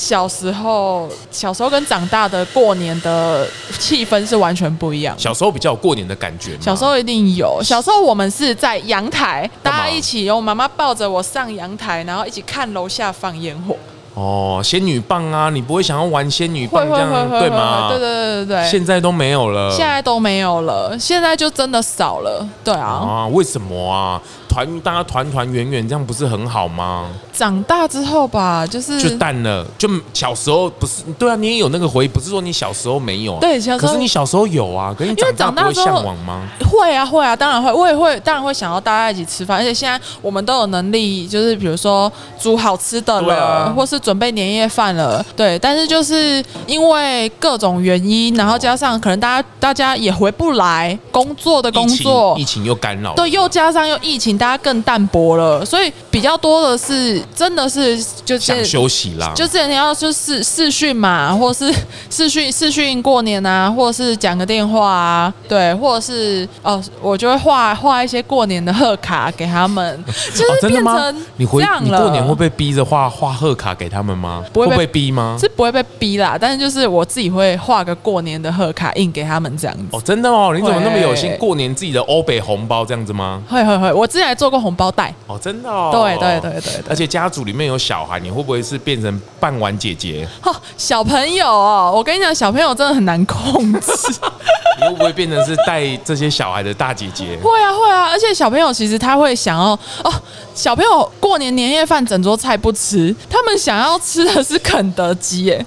[0.00, 3.46] 小时候，小时候跟长大的过年的
[3.78, 5.14] 气氛是完全不一样。
[5.18, 6.56] 小时候比较有过年的感觉。
[6.58, 7.60] 小时候一定有。
[7.62, 13.76] 小时候我们是在阳台，大家一起，我妈妈抱着我上阳台，然后一起看楼下放烟火。
[14.14, 17.88] 哦，仙女棒啊，你不会想要玩仙女棒这样对吗？
[17.90, 18.70] 对对对对对。
[18.70, 19.70] 现在都没有了。
[19.70, 22.46] 现在都没有了，现在就真的少了。
[22.64, 22.88] 对啊。
[22.88, 23.26] 啊？
[23.28, 24.20] 为什么啊？
[24.50, 27.06] 团大家团团圆圆，这样不是很好吗？
[27.32, 29.64] 长大之后吧，就是就淡了。
[29.78, 33.38] 就小时候不是对啊，你也有那个回忆，不是说你小时候没有。
[33.38, 33.88] 对，小时候。
[33.88, 36.42] 可是你小时候有啊，可是你长大不会向往吗？
[36.68, 37.72] 会啊，会啊，当然会。
[37.72, 39.58] 我也会，当然会想要大家一起吃饭。
[39.58, 45.24] 而且现在我们都有能力，就是比如说煮好吃的了，啊、或是准备年夜饭了。
[45.36, 53.14] 对，但是就是因为各种原因，然后加上可能大家大家也回不来，工作的工作，疫情又干扰。
[53.14, 54.39] 对，又加上又疫情。
[54.40, 61.70] 大家更淡薄了，所以比较多的是真的是就是想休息啦，就之前要就是视讯嘛，或是
[62.08, 70.02] 视讯视讯过年啊，或者是讲个电话啊，对，或者是哦，我就会画画一些过年的贺卡给他们，
[70.34, 74.42] 就是变成你回你过年会被逼着画画贺卡给他们吗？
[74.54, 75.36] 不会被逼吗？
[75.38, 79.84] 是不会被逼啦，但是就是我自己会画个过年的贺卡印给他们这样子。
[79.90, 81.36] 哦，真的哦，你怎么那么有心？
[81.38, 83.42] 过年自己的欧北红包这样子吗？
[83.50, 90.26] 会会会，我之前还做过红包袋哦，真的哦，对对对对对，而且家族里面有小孩，你会不会是变成半碗姐姐？
[90.44, 93.90] 哦，小朋友哦，我跟你讲，小朋友真的很难控制。
[94.80, 97.38] 你会不会变成是带这些小孩的大姐姐？
[97.42, 100.12] 会啊会啊，而且小朋友其实他会想要哦，
[100.54, 105.64] 小朋友过年年夜饭整桌菜不吃，他们想要吃的是肯德基耶，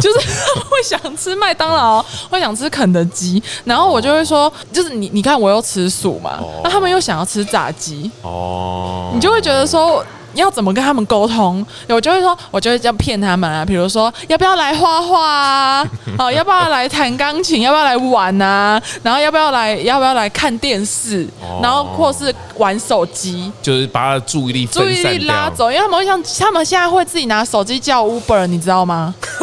[0.00, 0.18] 就是
[0.68, 10.04] 会想吃麦当劳，会想吃肯德基，然后我就会说，就是你你看我又吃素嘛，那他们又想要吃炸鸡哦，你就会觉得说。
[10.34, 11.64] 要怎么跟他们沟通？
[11.88, 13.64] 我就会说，我就会这样骗他们啊。
[13.64, 15.86] 比如说，要不要来画画啊？
[16.18, 17.62] 哦，要不要来弹钢琴？
[17.62, 18.80] 要不要来玩啊？
[19.02, 19.74] 然后要不要来？
[19.76, 21.26] 要不要来看电视？
[21.62, 23.50] 然后或是玩手机？
[23.62, 29.14] 就是把他的注意力注意力拉走，因为他们会像他们现在会自己拿手机叫 Uber，你知道吗？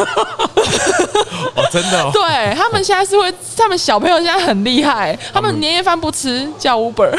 [1.54, 2.10] 哦真的、哦。
[2.14, 7.10] 对他们现在是会，他们小朋友现在很厉害，他们年夜饭不吃叫 Uber，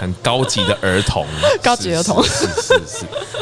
[0.00, 1.26] 很高级的儿童，
[1.62, 2.89] 高级儿童，是是是，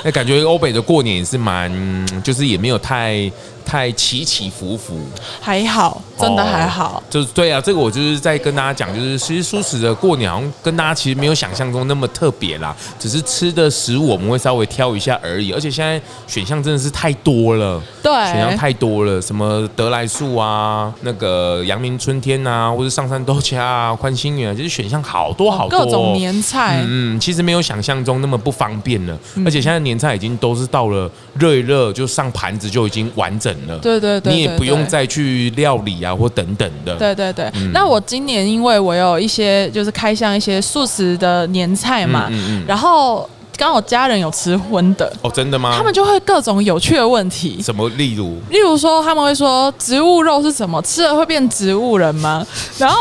[0.05, 3.31] 那感觉欧北的过年也是蛮，就是也没有太。
[3.69, 4.99] 太起起伏伏，
[5.43, 6.97] 还好，真的还好。
[6.97, 15.53] 哦、就是对啊，这个我就是在跟大家讲，就是其实蔬食的过年好像跟大家其实没有想象中那么特别啦，只是吃的食物我们会稍微挑一下而已。
[15.53, 29.19] 而且现在选项真的是太多了，对，选项太多了，什么德来素啊，那个阳明春天啊，或者上山豆掐啊，宽心园啊，就是选项好多好多，各种年菜，嗯，其实没有想象中那么不方便了。
[29.45, 33.79] 而且现在年菜已经都是到了热一热就上盘子就已经完整了。
[33.79, 36.95] 对对对，你也不用再去料理啊，或等等的。
[36.97, 42.31] 对对对，那我今年因为我有一些就是开箱一些素食的年菜嘛，
[42.67, 45.75] 然后刚好家人有吃荤的哦，真的吗？
[45.77, 47.89] 他们就会各种有趣的问题，什么？
[47.91, 50.81] 例如，例如说他们会说植物肉是什么？
[50.83, 52.47] 吃了会变植物人吗？
[52.79, 52.97] 然后。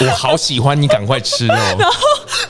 [0.00, 1.54] 我好喜欢你，赶快吃哦！
[1.78, 1.94] 然后，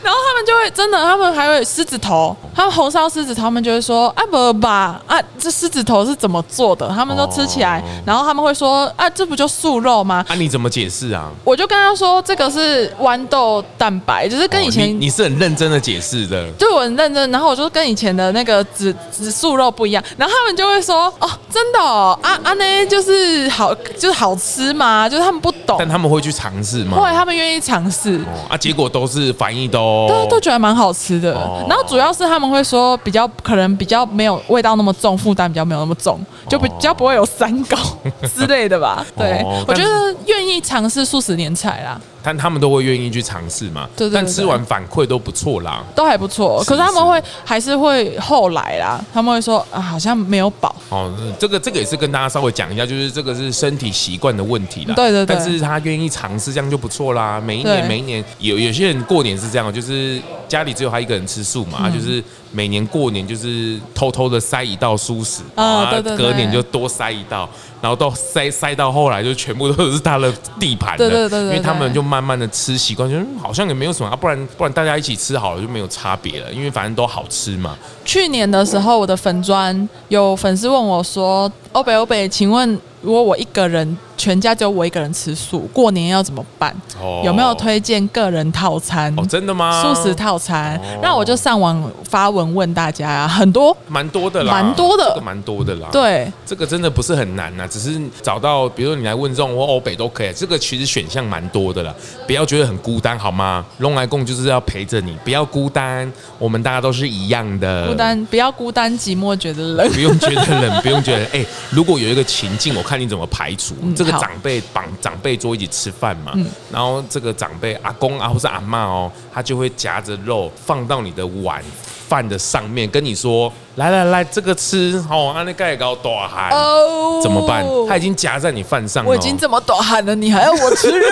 [0.02, 6.88] 然后他们就会真的，他们还会狮子头，他们红烧狮子头，他们就会说啊不吧啊，这狮子头是怎么做的？
[6.88, 10.24] 他们都吃起来，哦、然后他们会说啊，这不就素肉吗？
[10.28, 11.30] 啊，你怎么解释啊？
[11.44, 17.30] 我就跟他说，这个是豌豆蛋白，就是跟以前、哦、你，你是很认真的解释的，对我很认真。
[17.30, 25.08] 然后我就跟以前的那个紫紫素肉不一样，然后他们就会说哦，真的哦啊啊呢，就是好就是好吃吗？
[25.08, 26.98] 就是他们不懂，但他们会去尝试吗？
[26.98, 31.32] 会，他们愿意尝试、哦、啊，结果都是反应都都都觉得蛮好吃的。
[31.34, 37.76] 哦、然后主要是他们会说比较可能比较没有味道那么重，负担比较没有那么重，就比较不会有三高
[38.34, 39.04] 之类的吧。
[39.16, 42.00] 对，哦、我觉得愿意尝试素食年菜啦。
[42.22, 43.88] 但他们都会愿意去尝试嘛？
[43.96, 46.62] 对，对，对，但吃完反馈都不错啦，都还不错。
[46.64, 50.74] 可是他们会还是会后来啦，他们会说啊，好像没有饱。
[50.88, 54.94] 哦，这个这个也是跟大家稍微讲一下，就是这个是身体习惯的问题啦。
[54.94, 55.34] 对对对。
[55.34, 57.40] 但是他愿意尝试，这样就不错啦。
[57.40, 67.48] 每一年每一年有有些人过年是这样，就是家里只有他一个人吃素嘛，嗯、就是每年过年就是偷偷的塞一道素食啊，对对对，隔年就多塞一道。
[67.80, 70.98] 然后到塞塞到后来，就全部都是他的地盘了。
[70.98, 77.74] 对对对，因为他们就慢慢的吃习惯，就好像也没有什么啊，不然不然大家一起吃好了就没有差别了，因为反正都好吃嘛。
[78.04, 86.72] 去年的时候，我的粉砖有粉丝问我说：“欧北欧北，请问如果我一个人？”全家只有我一个人吃素，过年要怎么办？
[87.00, 89.12] 哦、有没有推荐个人套餐？
[89.18, 89.82] 哦，真的吗？
[89.82, 95.88] 素食套餐，那、哦、我就上网发文问大家啊，很多，蛮多的啦，蛮多的，这个蛮多的啦。
[95.90, 100.32] 对，这个真的不是很难呐，只是找到，比如说你来问这种或欧北都可以。
[100.32, 101.92] 这个其实选项蛮多的啦，
[102.24, 103.66] 不要觉得很孤单好吗？
[103.78, 106.08] 龙来共就是要陪着你，不要孤单，
[106.38, 107.88] 我们大家都是一样的。
[107.88, 114.12] 孤单，不要孤单寂寞觉得冷，不用觉得冷，不用觉得哎、欸，如果有一个情境，我看你怎么排除、嗯、这个。
[114.22, 121.60] 长辈绑长辈桌一起吃饭嘛，嗯、然后这个长辈阿公啊或是阿妈哦，他就会夹着肉放到你的碗
[122.08, 127.64] 饭的上面，跟你说：“来来来，这个吃哦，阿那盖高大汗哦，怎么办？
[127.88, 131.08] 他已经夹在你饭上了，我已经这么多汗了，你还要我吃肉？”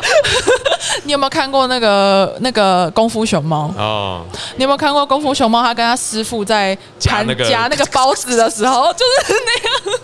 [1.04, 3.72] 你有没有看过那个那个功夫熊猫？
[3.76, 4.22] 哦，
[4.56, 5.62] 你有没有看过功夫熊猫？
[5.62, 9.98] 他跟他师傅在夹那个夹那个 包子的时候， 就是那样。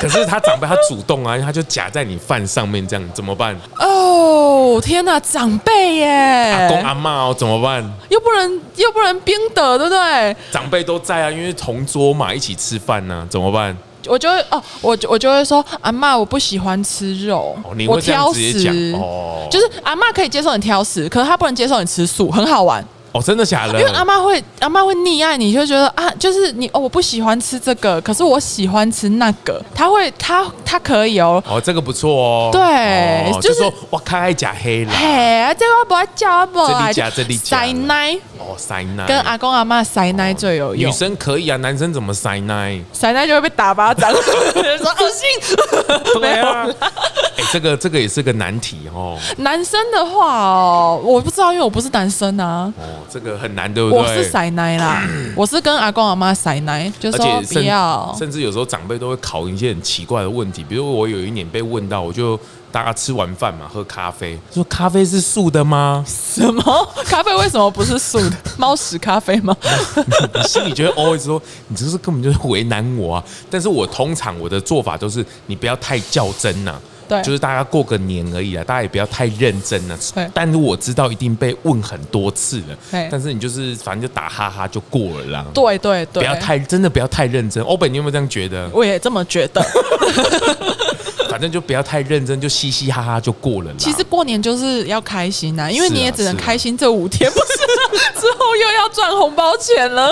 [0.00, 3.56] 可是他长辈他主动啊，他就夹在你饭上面，这样怎么办？
[3.78, 6.06] 哦，天哪，长辈耶！
[6.08, 7.82] 阿公阿妈哦，怎么办？
[8.08, 10.36] 又不能又不能冰的，对不对？
[10.50, 13.76] 长辈都在啊，因为同桌嘛，一起吃饭呢，怎么办？
[14.06, 17.56] 我就会哦，我我就会说阿嬷，我不喜欢吃肉，
[17.88, 18.94] 我挑食。
[18.94, 22.84] 哦，就是阿嬷可以接受你挑食，可是她不能接受你吃素，很好玩。
[23.12, 23.80] 哦，真的假的？
[23.80, 29.62] 因为阿妈会，阿妈会溺爱你，就觉得啊，就是你哦，我不喜欢吃这个，可是我喜欢吃那个。
[29.74, 31.42] 他会，他他可以哦。
[31.48, 32.50] 哦，这个不错哦。
[32.52, 34.92] 对，就是说我开爱假黑了。
[34.92, 38.14] 嘿，这个不要叫不爱这里这里塞奶。
[38.38, 39.06] 哦，塞奶。
[39.06, 40.90] 跟阿公阿妈塞奶最有用。
[40.90, 42.78] 女生可以啊，男生怎么塞奶？
[42.92, 46.20] 塞奶就会被打巴掌， 说恶心。
[46.20, 46.46] 没有。
[46.46, 49.18] 哎，这个这个也是个难题哦。
[49.38, 52.72] 男生的话哦，我不知道，因为我不是男生啊。
[53.10, 53.98] 这个很难，对不对？
[53.98, 55.02] 我是塞奶啦，
[55.36, 58.14] 我是跟阿公阿妈塞奶，就说不要。
[58.18, 62.38] 甚至有时候长辈都会考一些很奇怪的问题，比如我有一年被问到，我就
[62.70, 66.04] 大家吃完饭嘛，喝咖啡，说咖啡是素的吗？
[66.06, 66.62] 什么？
[67.06, 68.36] 咖啡为什么不是素的？
[68.58, 69.56] 猫屎咖啡吗？
[70.34, 73.24] 你心里觉得 always 说，你这是根本就是为难我啊！
[73.50, 76.80] 但是我通常我的做法都是，你不要太较真呐、啊。
[77.08, 79.98] 对，就是大家过个年而已啊，大家也不要太认真了。
[80.14, 82.76] 对，但是我知道一定被问很多次了。
[82.90, 85.46] 对，但是你就是反正就打哈哈就过了啦。
[85.54, 87.62] 对对对，不要太真的不要太认真。
[87.64, 88.68] 欧本，你有没有这样觉得？
[88.72, 89.64] 我也这么觉得。
[91.28, 93.70] 反正就不要太认真，就嘻嘻哈哈就过了。
[93.76, 97.46] 其实过年就是要开心呐，因为你也只能开心这五天，不是
[98.18, 100.10] 之后又要赚红包钱了。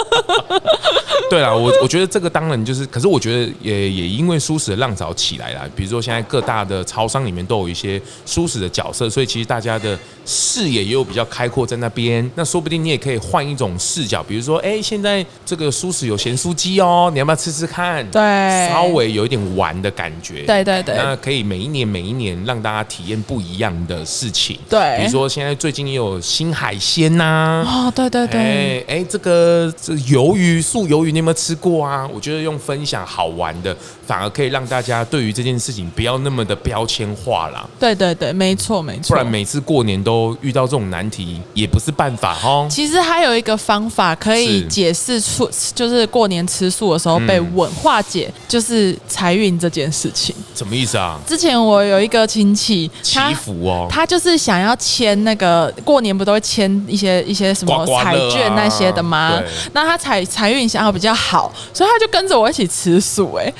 [1.29, 12.29] 对啊，我我觉得这个当然就是，可是我觉得也也因为舒适的浪潮起来了，比如说现在各大的超商里面都有一些舒适的角色，所以其实大家的视野也有比较开阔在那边。
[12.35, 18.09] 那说不定你也可以换一种视角，比如说，哎，现在这个舒适有咸酥鸡哦，你要不要吃吃看？
[18.11, 20.43] 对，稍微有一点玩的感觉。
[20.43, 20.95] 对对对。
[20.97, 24.59] 那可以每一年每一年让大家体验不一样的事情。
[24.69, 27.66] 对，比如说现在最近也有新海鲜呐。
[27.67, 28.41] 哦，对对对。
[28.41, 32.09] 哎哎，这个这鱿鱼素鱿鱼，你有没有吃过啊？
[32.15, 33.77] 我觉得用分享好玩的，
[34.07, 37.69] 反而可以让大家对于这件事情不要那么的标签化啦。
[37.79, 39.09] 对对对，没错没错。
[39.09, 42.69] 不然每次过年都遇到这种难题，也不是办法哦。
[42.71, 50.35] 其实还有一个方法可以解释出，就是过年吃素的时候被问化解，就是财运这件事情。
[50.55, 51.19] 什么意思啊？
[51.27, 59.43] 之前我有一个亲戚祈福哦，他就是想要签那个过年不都会签一些一些什么彩券那些的吗？
[59.73, 63.35] 那他财财运想要比较好，所以他就跟着我一起吃素。
[63.35, 63.53] 哎，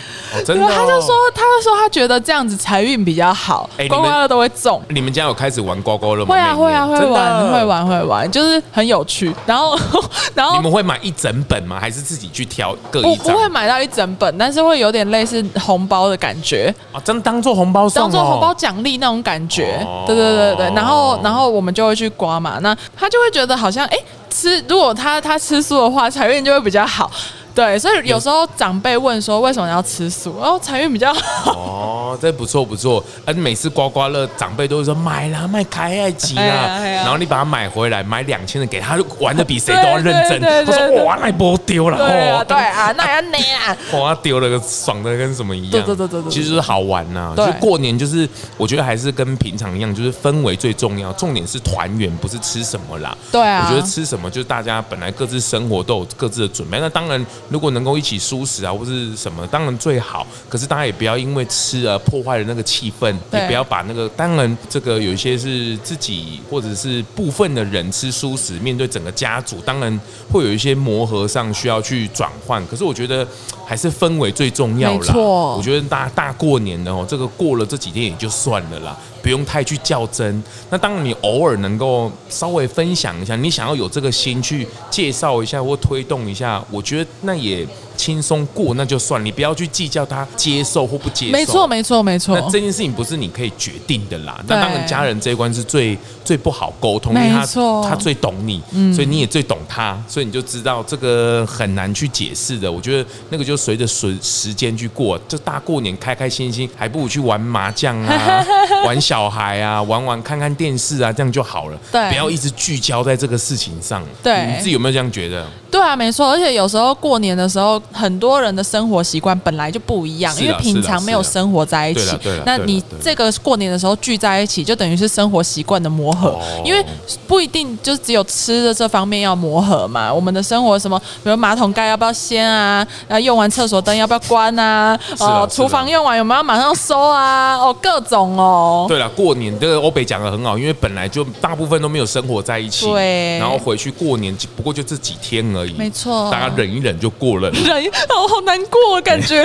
[0.45, 4.83] 真的，他就说，他就说他觉得这样子财运比较好，刮刮乐都会中。
[4.89, 6.35] 你们家有开始玩刮刮乐吗？
[6.35, 9.35] 会啊会啊会玩会玩会玩，就是很有趣。
[9.47, 9.79] 然后
[10.35, 11.79] 然后你们会买一整本吗？
[11.81, 13.27] 还是自己去挑各一张？
[13.27, 16.75] 不会买到一整本，但是会有点类似红包的感觉。
[16.93, 19.87] 啊，真当做红包送，当做红包奖励那种感觉。
[20.07, 23.97] 对对对对，然后然后我们就会去刮嘛，那他就会觉得好像哎，
[24.31, 27.11] 吃如果他他吃素的话，财运就会比较好。
[27.57, 31.53] 对，所以有时候长辈问说为什么要吃素，然后财运比较好。
[31.53, 33.03] 哦，这不错不错。
[33.25, 36.79] 而每次刮刮乐，长辈都会说买啦，买开爱吉啦。
[36.85, 40.39] 然后你把它买回来，买两千的给他，玩的比谁都要认真。
[40.67, 41.97] 他说哇，那波丢了。
[41.97, 43.75] 对啊，对啊，那要捏啊。
[43.99, 45.71] 哇，丢了个爽的跟什么一样。
[45.71, 46.31] 对对对对对。
[46.31, 47.33] 其实就是好玩呐。
[47.35, 48.29] 就过年就是，
[48.59, 53.17] 我觉得还是跟平常一样，就是氛围最重要，重点是团圆，不是吃什么啦。
[53.33, 53.65] 对啊。
[53.65, 56.79] 我觉得吃什么，就是大家本来各自生活都有各自的准备。
[56.79, 57.25] 那当然。
[57.49, 60.27] 如果能够一起蔬食啊，或是什么，当然最好。
[60.49, 64.09] 可是大家也不要因为吃而破坏了那个气氛，也不要把那个。
[64.11, 72.65] 当然，这个有一些是自己或者是部分的人吃素食，面对整个家族，当然会有一些磨合上需要去转换。
[72.67, 73.27] 可是我觉得
[73.67, 74.97] 还是氛围最重要啦。
[74.97, 78.97] 没错，我觉得大大过年的哦，这个过了这几天也就算了啦。
[79.23, 87.67] 不用太去较真，那当然你偶尔能够稍微分享一下，你想要有这个心去介绍一下或推动一下，我觉得那也。
[88.07, 91.33] 轻松过那就算，你不要去计较他接受或不接受。
[91.33, 92.39] 没错，没错，没错。
[92.39, 94.41] 那这件事情不是你可以决定的啦。
[94.47, 97.45] 那当然，家人这一关是最最不好沟通，因为他
[97.83, 98.63] 他最懂你，
[98.95, 102.71] 所以你也最懂他，所以你就知道这个很难去解释的。
[102.71, 108.45] 我觉得那个就随着时时间去过，就大过年开开心心，还不如去玩麻将啊，
[108.87, 111.77] 玩小孩啊，玩玩看看电视啊，这样就好了。
[111.91, 114.05] 对，不要一直聚焦在这个事情上。
[114.23, 115.45] 对，你自己有没有这样觉得？
[115.77, 116.31] 对啊，没错。
[116.31, 117.67] 而且有时候过年的时候。
[117.93, 122.17] 很多人的生活习惯本来就不一样，因为平常没有生活在一起。
[122.45, 126.39] 那你这个过年的时候聚在一起，就等于是生活习惯的磨合。
[126.65, 126.85] 因为
[127.27, 130.13] 不一定就只有吃的这方面要磨合嘛。
[130.13, 132.87] 我们的生活什么，比如马桶盖要不要掀啊？
[133.09, 134.99] 然后用完厕所灯要不要关啊？
[135.19, 137.57] 哦，厨房用完有没有马上收啊？
[137.57, 138.85] 哦，各种哦。
[138.89, 142.87] 对了，过年这个欧北讲的很好，因为本来就大部分都没有生活在一起。
[142.87, 143.39] 对。
[143.39, 145.66] 然后回去过年，不过就这几天而已。
[145.77, 146.31] 没错。
[146.31, 147.51] 大家忍一忍就过了。
[147.51, 147.63] 忍。
[147.65, 149.43] 我，好难过，感觉。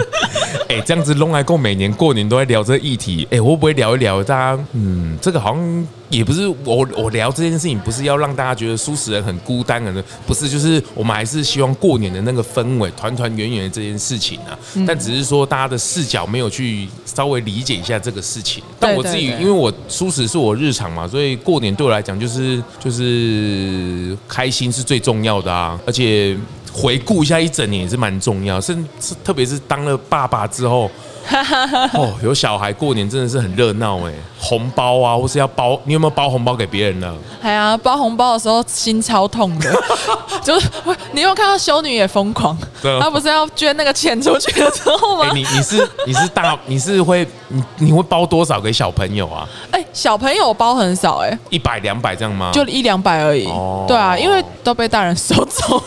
[0.68, 3.24] 哎、欸，这样子弄来过，每年过年都在聊这个议题。
[3.30, 4.22] 哎、欸，会不会聊一聊？
[4.22, 14.58] 大家，嗯，这个好像也不是我我聊这件事情，不是要让大家觉得蔬食人很孤单可能，不是，就是我们还是希望过年的那个氛围，团团圆圆的这件事情啊。
[14.74, 18.62] 嗯、但只是说大家的视角没有去稍微理解一下这个事情。
[18.80, 26.36] 但我自己，因为我蔬食是我日常嘛，所以过年对我来讲就是就是开心是最重要的啊，而且。
[26.70, 30.88] 回顾一下一整年也是蛮重要，甚至，特别是当了爸爸之后，
[31.94, 37.14] 哦，有小孩过年真的是很热闹哎，红包啊，或是要包，你有没有包红包给别人呢？
[37.42, 39.72] 哎呀，包红包的时候心超痛的，
[40.42, 40.68] 就是
[41.12, 45.30] 你有看到修女也疯狂，对她不是要捐那个钱出去的时候吗？
[45.34, 49.48] 你你是你是大你是会你你会包多少给小朋友啊？
[49.70, 52.50] 哎，小朋友包很少哎，一百两百这样吗？
[52.52, 55.82] 就一两百而已，哦、对啊，因为都被大人收走。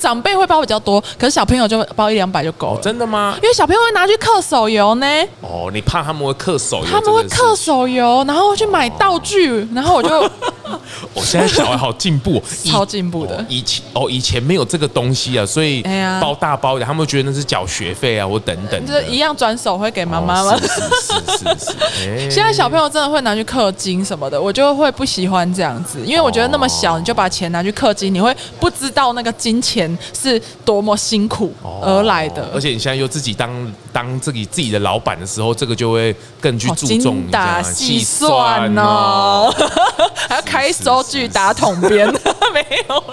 [0.00, 2.80] 长长辈会包比较多，可是小朋友就包一两百就够了。
[2.82, 3.38] 真的吗？
[3.40, 5.06] 因为小朋友会拿去刻手游呢。
[5.40, 6.84] 哦，你怕他们会刻手游？
[6.90, 10.28] 他们会刻手游，然后去买道具，然后我就。
[11.14, 13.44] 我现在小孩好进步， 超进步的。
[13.48, 15.82] 以前哦，以前没有这个东西啊，所以
[16.20, 18.86] 包大包的，他们会觉得那是缴学费啊，我等等。
[18.86, 20.56] 就是一样转手会给妈妈吗？
[20.56, 22.30] 是是是是。
[22.30, 32.48] 现在小朋友真的会拿去氪金什么的，我就会不喜欢这样子，因为我觉得那么小你就把钱拿去氪金，你会不知道那个金钱是多么辛苦而来的。
[32.54, 33.50] 而且你现在又自己当
[33.92, 39.52] 当自己自己的老板的时候，这个就会更去注重精打细算哦，
[40.28, 42.06] 还要开收据打统编，
[42.52, 43.04] 没有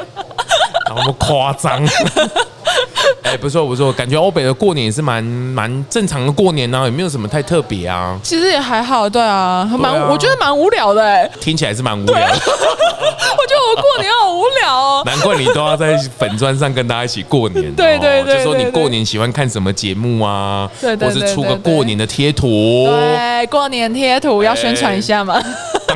[0.89, 1.81] 那么夸张。
[3.23, 8.17] 哎，不错不错，感觉欧北的过年也是蛮蛮正常的过年呢，也没有什么太特别啊。
[8.23, 11.29] 其实也还好，对啊，蛮我觉得蛮无聊的哎。
[11.39, 12.27] 听起来是蛮无聊的。
[12.27, 15.03] 我觉得我过年好无聊哦。
[15.05, 17.71] 难怪你都要在粉砖上跟大家一起过年。
[17.75, 20.69] 对对对，就说你过年喜欢看什么节目啊？
[20.79, 22.47] 对对，或是出个过年的贴图。
[22.87, 25.41] 对，过年贴图要宣传一下吗？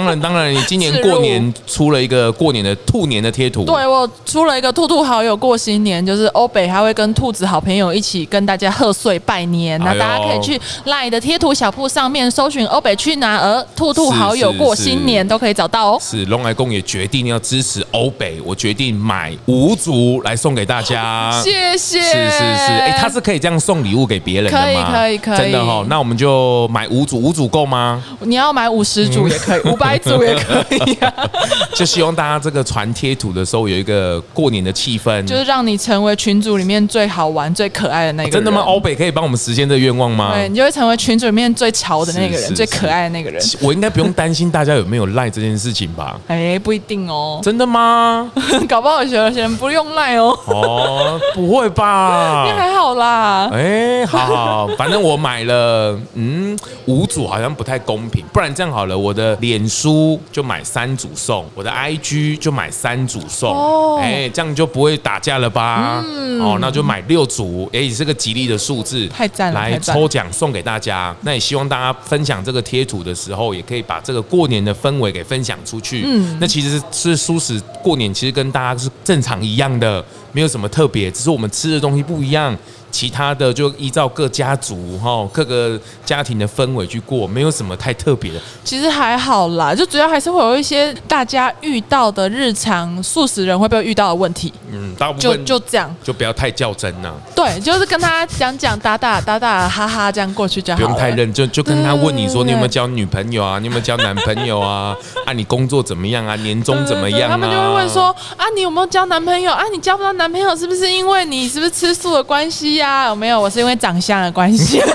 [0.01, 3.63] 当然当然，你今年过年出了一个过年的兔年的贴图。
[3.65, 9.79] 对，我出了一个兔兔好友过新年，就是欧北还会跟兔子好朋友一起跟大家贺岁拜年。
[9.81, 15.97] 那大家可以去 LINE 的贴图小铺上面搜寻欧北去哪儿兔兔好友过新年，都可以找到哦。
[16.01, 21.31] 是龙来公也决定要支持欧北，我决定买五组来送给大家。
[21.43, 22.01] 谢谢。
[22.01, 24.91] 是是是，哎，他是可以这样送礼物给别人的吗？
[24.91, 25.37] 可以可以可以。
[25.37, 28.03] 真的哈，那我们就买五组，五组够吗？
[28.21, 31.13] 你要买五十组也可以， 五百组也可以啊。
[31.73, 38.31] 就希望大家这个传贴图的时候有一个过年的气氛，就是让你成为群组里面最好玩、最可爱的那个人。
[38.31, 38.61] 真的吗？
[38.61, 40.33] 欧北可以帮我们实现这个愿望吗？
[40.33, 43.41] 对，你就会成为群组里面最潮的那个人，最可爱的那个人。
[43.61, 46.19] 我应该不用担心大家有没有赖这件事情吧？
[46.27, 47.39] 哎，不一定哦。
[47.41, 48.31] 真的吗？
[48.67, 50.37] 搞不好有些人不用赖哦。
[50.45, 52.45] 哦，不会吧？
[52.55, 53.49] 还好啦。
[53.51, 63.55] 哎，好好，反正我买了，嗯，五组好像不太公平，不然这样好了，我的脸书就买三组送，我的 IG 就买三组送。
[63.55, 66.03] 哦，哎，这样就不会打架了吧？
[66.05, 69.07] 嗯，哦，那就买六组，哎，也是个吉利的数字。
[69.07, 69.59] 太赞了！
[69.61, 71.15] 来抽奖送给大家。
[71.21, 76.03] 那也希望大家分享这个贴图的时候，也可以把这个过年的氛围给分享出去。
[76.05, 80.03] 嗯，那其实是舒适过年，其实跟大家是正常一样的，
[80.33, 82.55] 没有什么特别，只是我们吃的东西不一样。
[82.91, 88.39] 其他的就依照各家族哈各个家庭的氛围去过，没有什么太特别的。
[88.63, 94.51] 其实还好啦，就主要还是会有一些大家遇到的日常素食人会不会遇到的问题。
[94.71, 97.13] 嗯，大部分就就这样，就不要太较真呐。
[97.35, 100.77] 对，就是跟他讲讲打打打打哈哈这样过去就好。
[100.77, 103.59] 不用太认真，就跟他问你说你有没有交女朋友啊？
[103.59, 104.95] 你有没有交男朋友啊？
[105.25, 106.35] 啊，你工作怎么样啊？
[106.37, 107.31] 年终怎么样啊？
[107.31, 109.63] 他们就会问说啊，你有没有交男朋友啊？
[109.71, 112.75] 你交不到男朋友是不是因为你是不是吃素的关系？
[112.75, 113.39] 呀，有没有？
[113.39, 114.81] 我是因为长相的关系。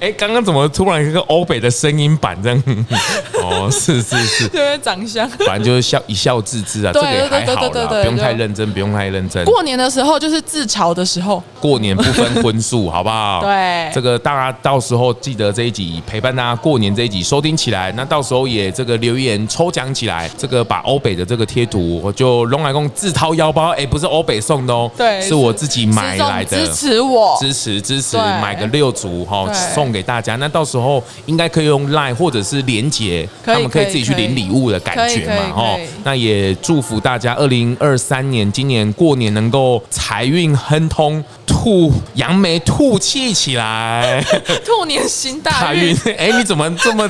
[0.00, 2.62] 哎，刚刚怎么突然一个欧北的声音版这样？
[3.42, 9.44] 哦，是是是，因为长相，反正就是笑一笑置之啊，这个也还好啦，不用太认真，不用太认真。
[9.44, 13.40] 过年的时候就是自嘲的时候，过年不分荤素，好不好？
[13.42, 29.88] 对，这个大家到时候记得这一集陪伴大家过年这一集收听起来，那到时候也这个留言抽奖起来，这个把欧北的这个贴图，我就龙来公自掏腰包，哎，不是欧北送的哦，对，是我自己买来的，支持我，支持支持，买个六组哈送。
[29.88, 35.78] 送给大家，那到时候应该可以用 Line 或者是连结，他们可以自己去领礼物的感觉嘛，哈。
[36.04, 41.24] 那也祝福大家二零二三年今年过年能够财运亨通，
[41.68, 44.24] 兔扬眉吐气起来，
[44.64, 45.94] 兔年行大运。
[46.16, 47.06] 哎，你怎么这么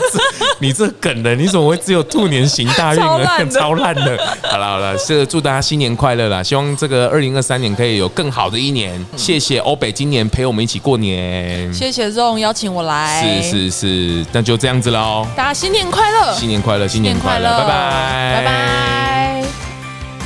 [0.59, 1.32] 你这梗的？
[1.36, 3.48] 你怎么会只有兔年行大运呢？
[3.52, 4.18] 超烂的。
[4.50, 6.42] 好了好了，是祝大家新年快乐啦！
[6.42, 9.06] 希望这个二零二三年可以有更好的一年。
[9.16, 12.74] 谢谢欧北今年陪我们一起过年，谢谢 Zong 邀请。
[12.74, 15.24] 我来，是是是，那就这样子喽。
[15.36, 19.44] 大家新年快乐，新年快乐，新年快乐，拜拜，拜拜。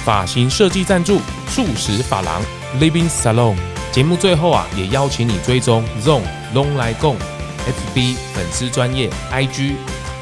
[0.07, 1.21] 发型设计赞助：
[1.51, 2.43] 素食发廊
[2.81, 3.72] Living Salon。
[3.93, 6.23] 节目最后啊，也邀请你追踪 Zong
[6.55, 7.15] 龙来共
[7.95, 9.75] FB 粉丝专业 IG，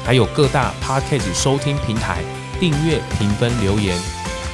[0.05, 2.21] 还有各大 Podcast 收听平台
[2.59, 3.97] 订阅、评分、留言。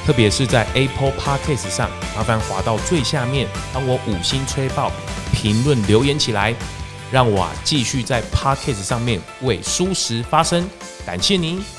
[0.06, 4.92] 特别是在 Apple Podcast 上，麻烦滑到最下面，帮我五星吹爆，
[5.32, 6.54] 评论留言起来。
[7.10, 10.68] 让我啊继续在 Podcast 上面为舒适发声，
[11.04, 11.77] 感谢您。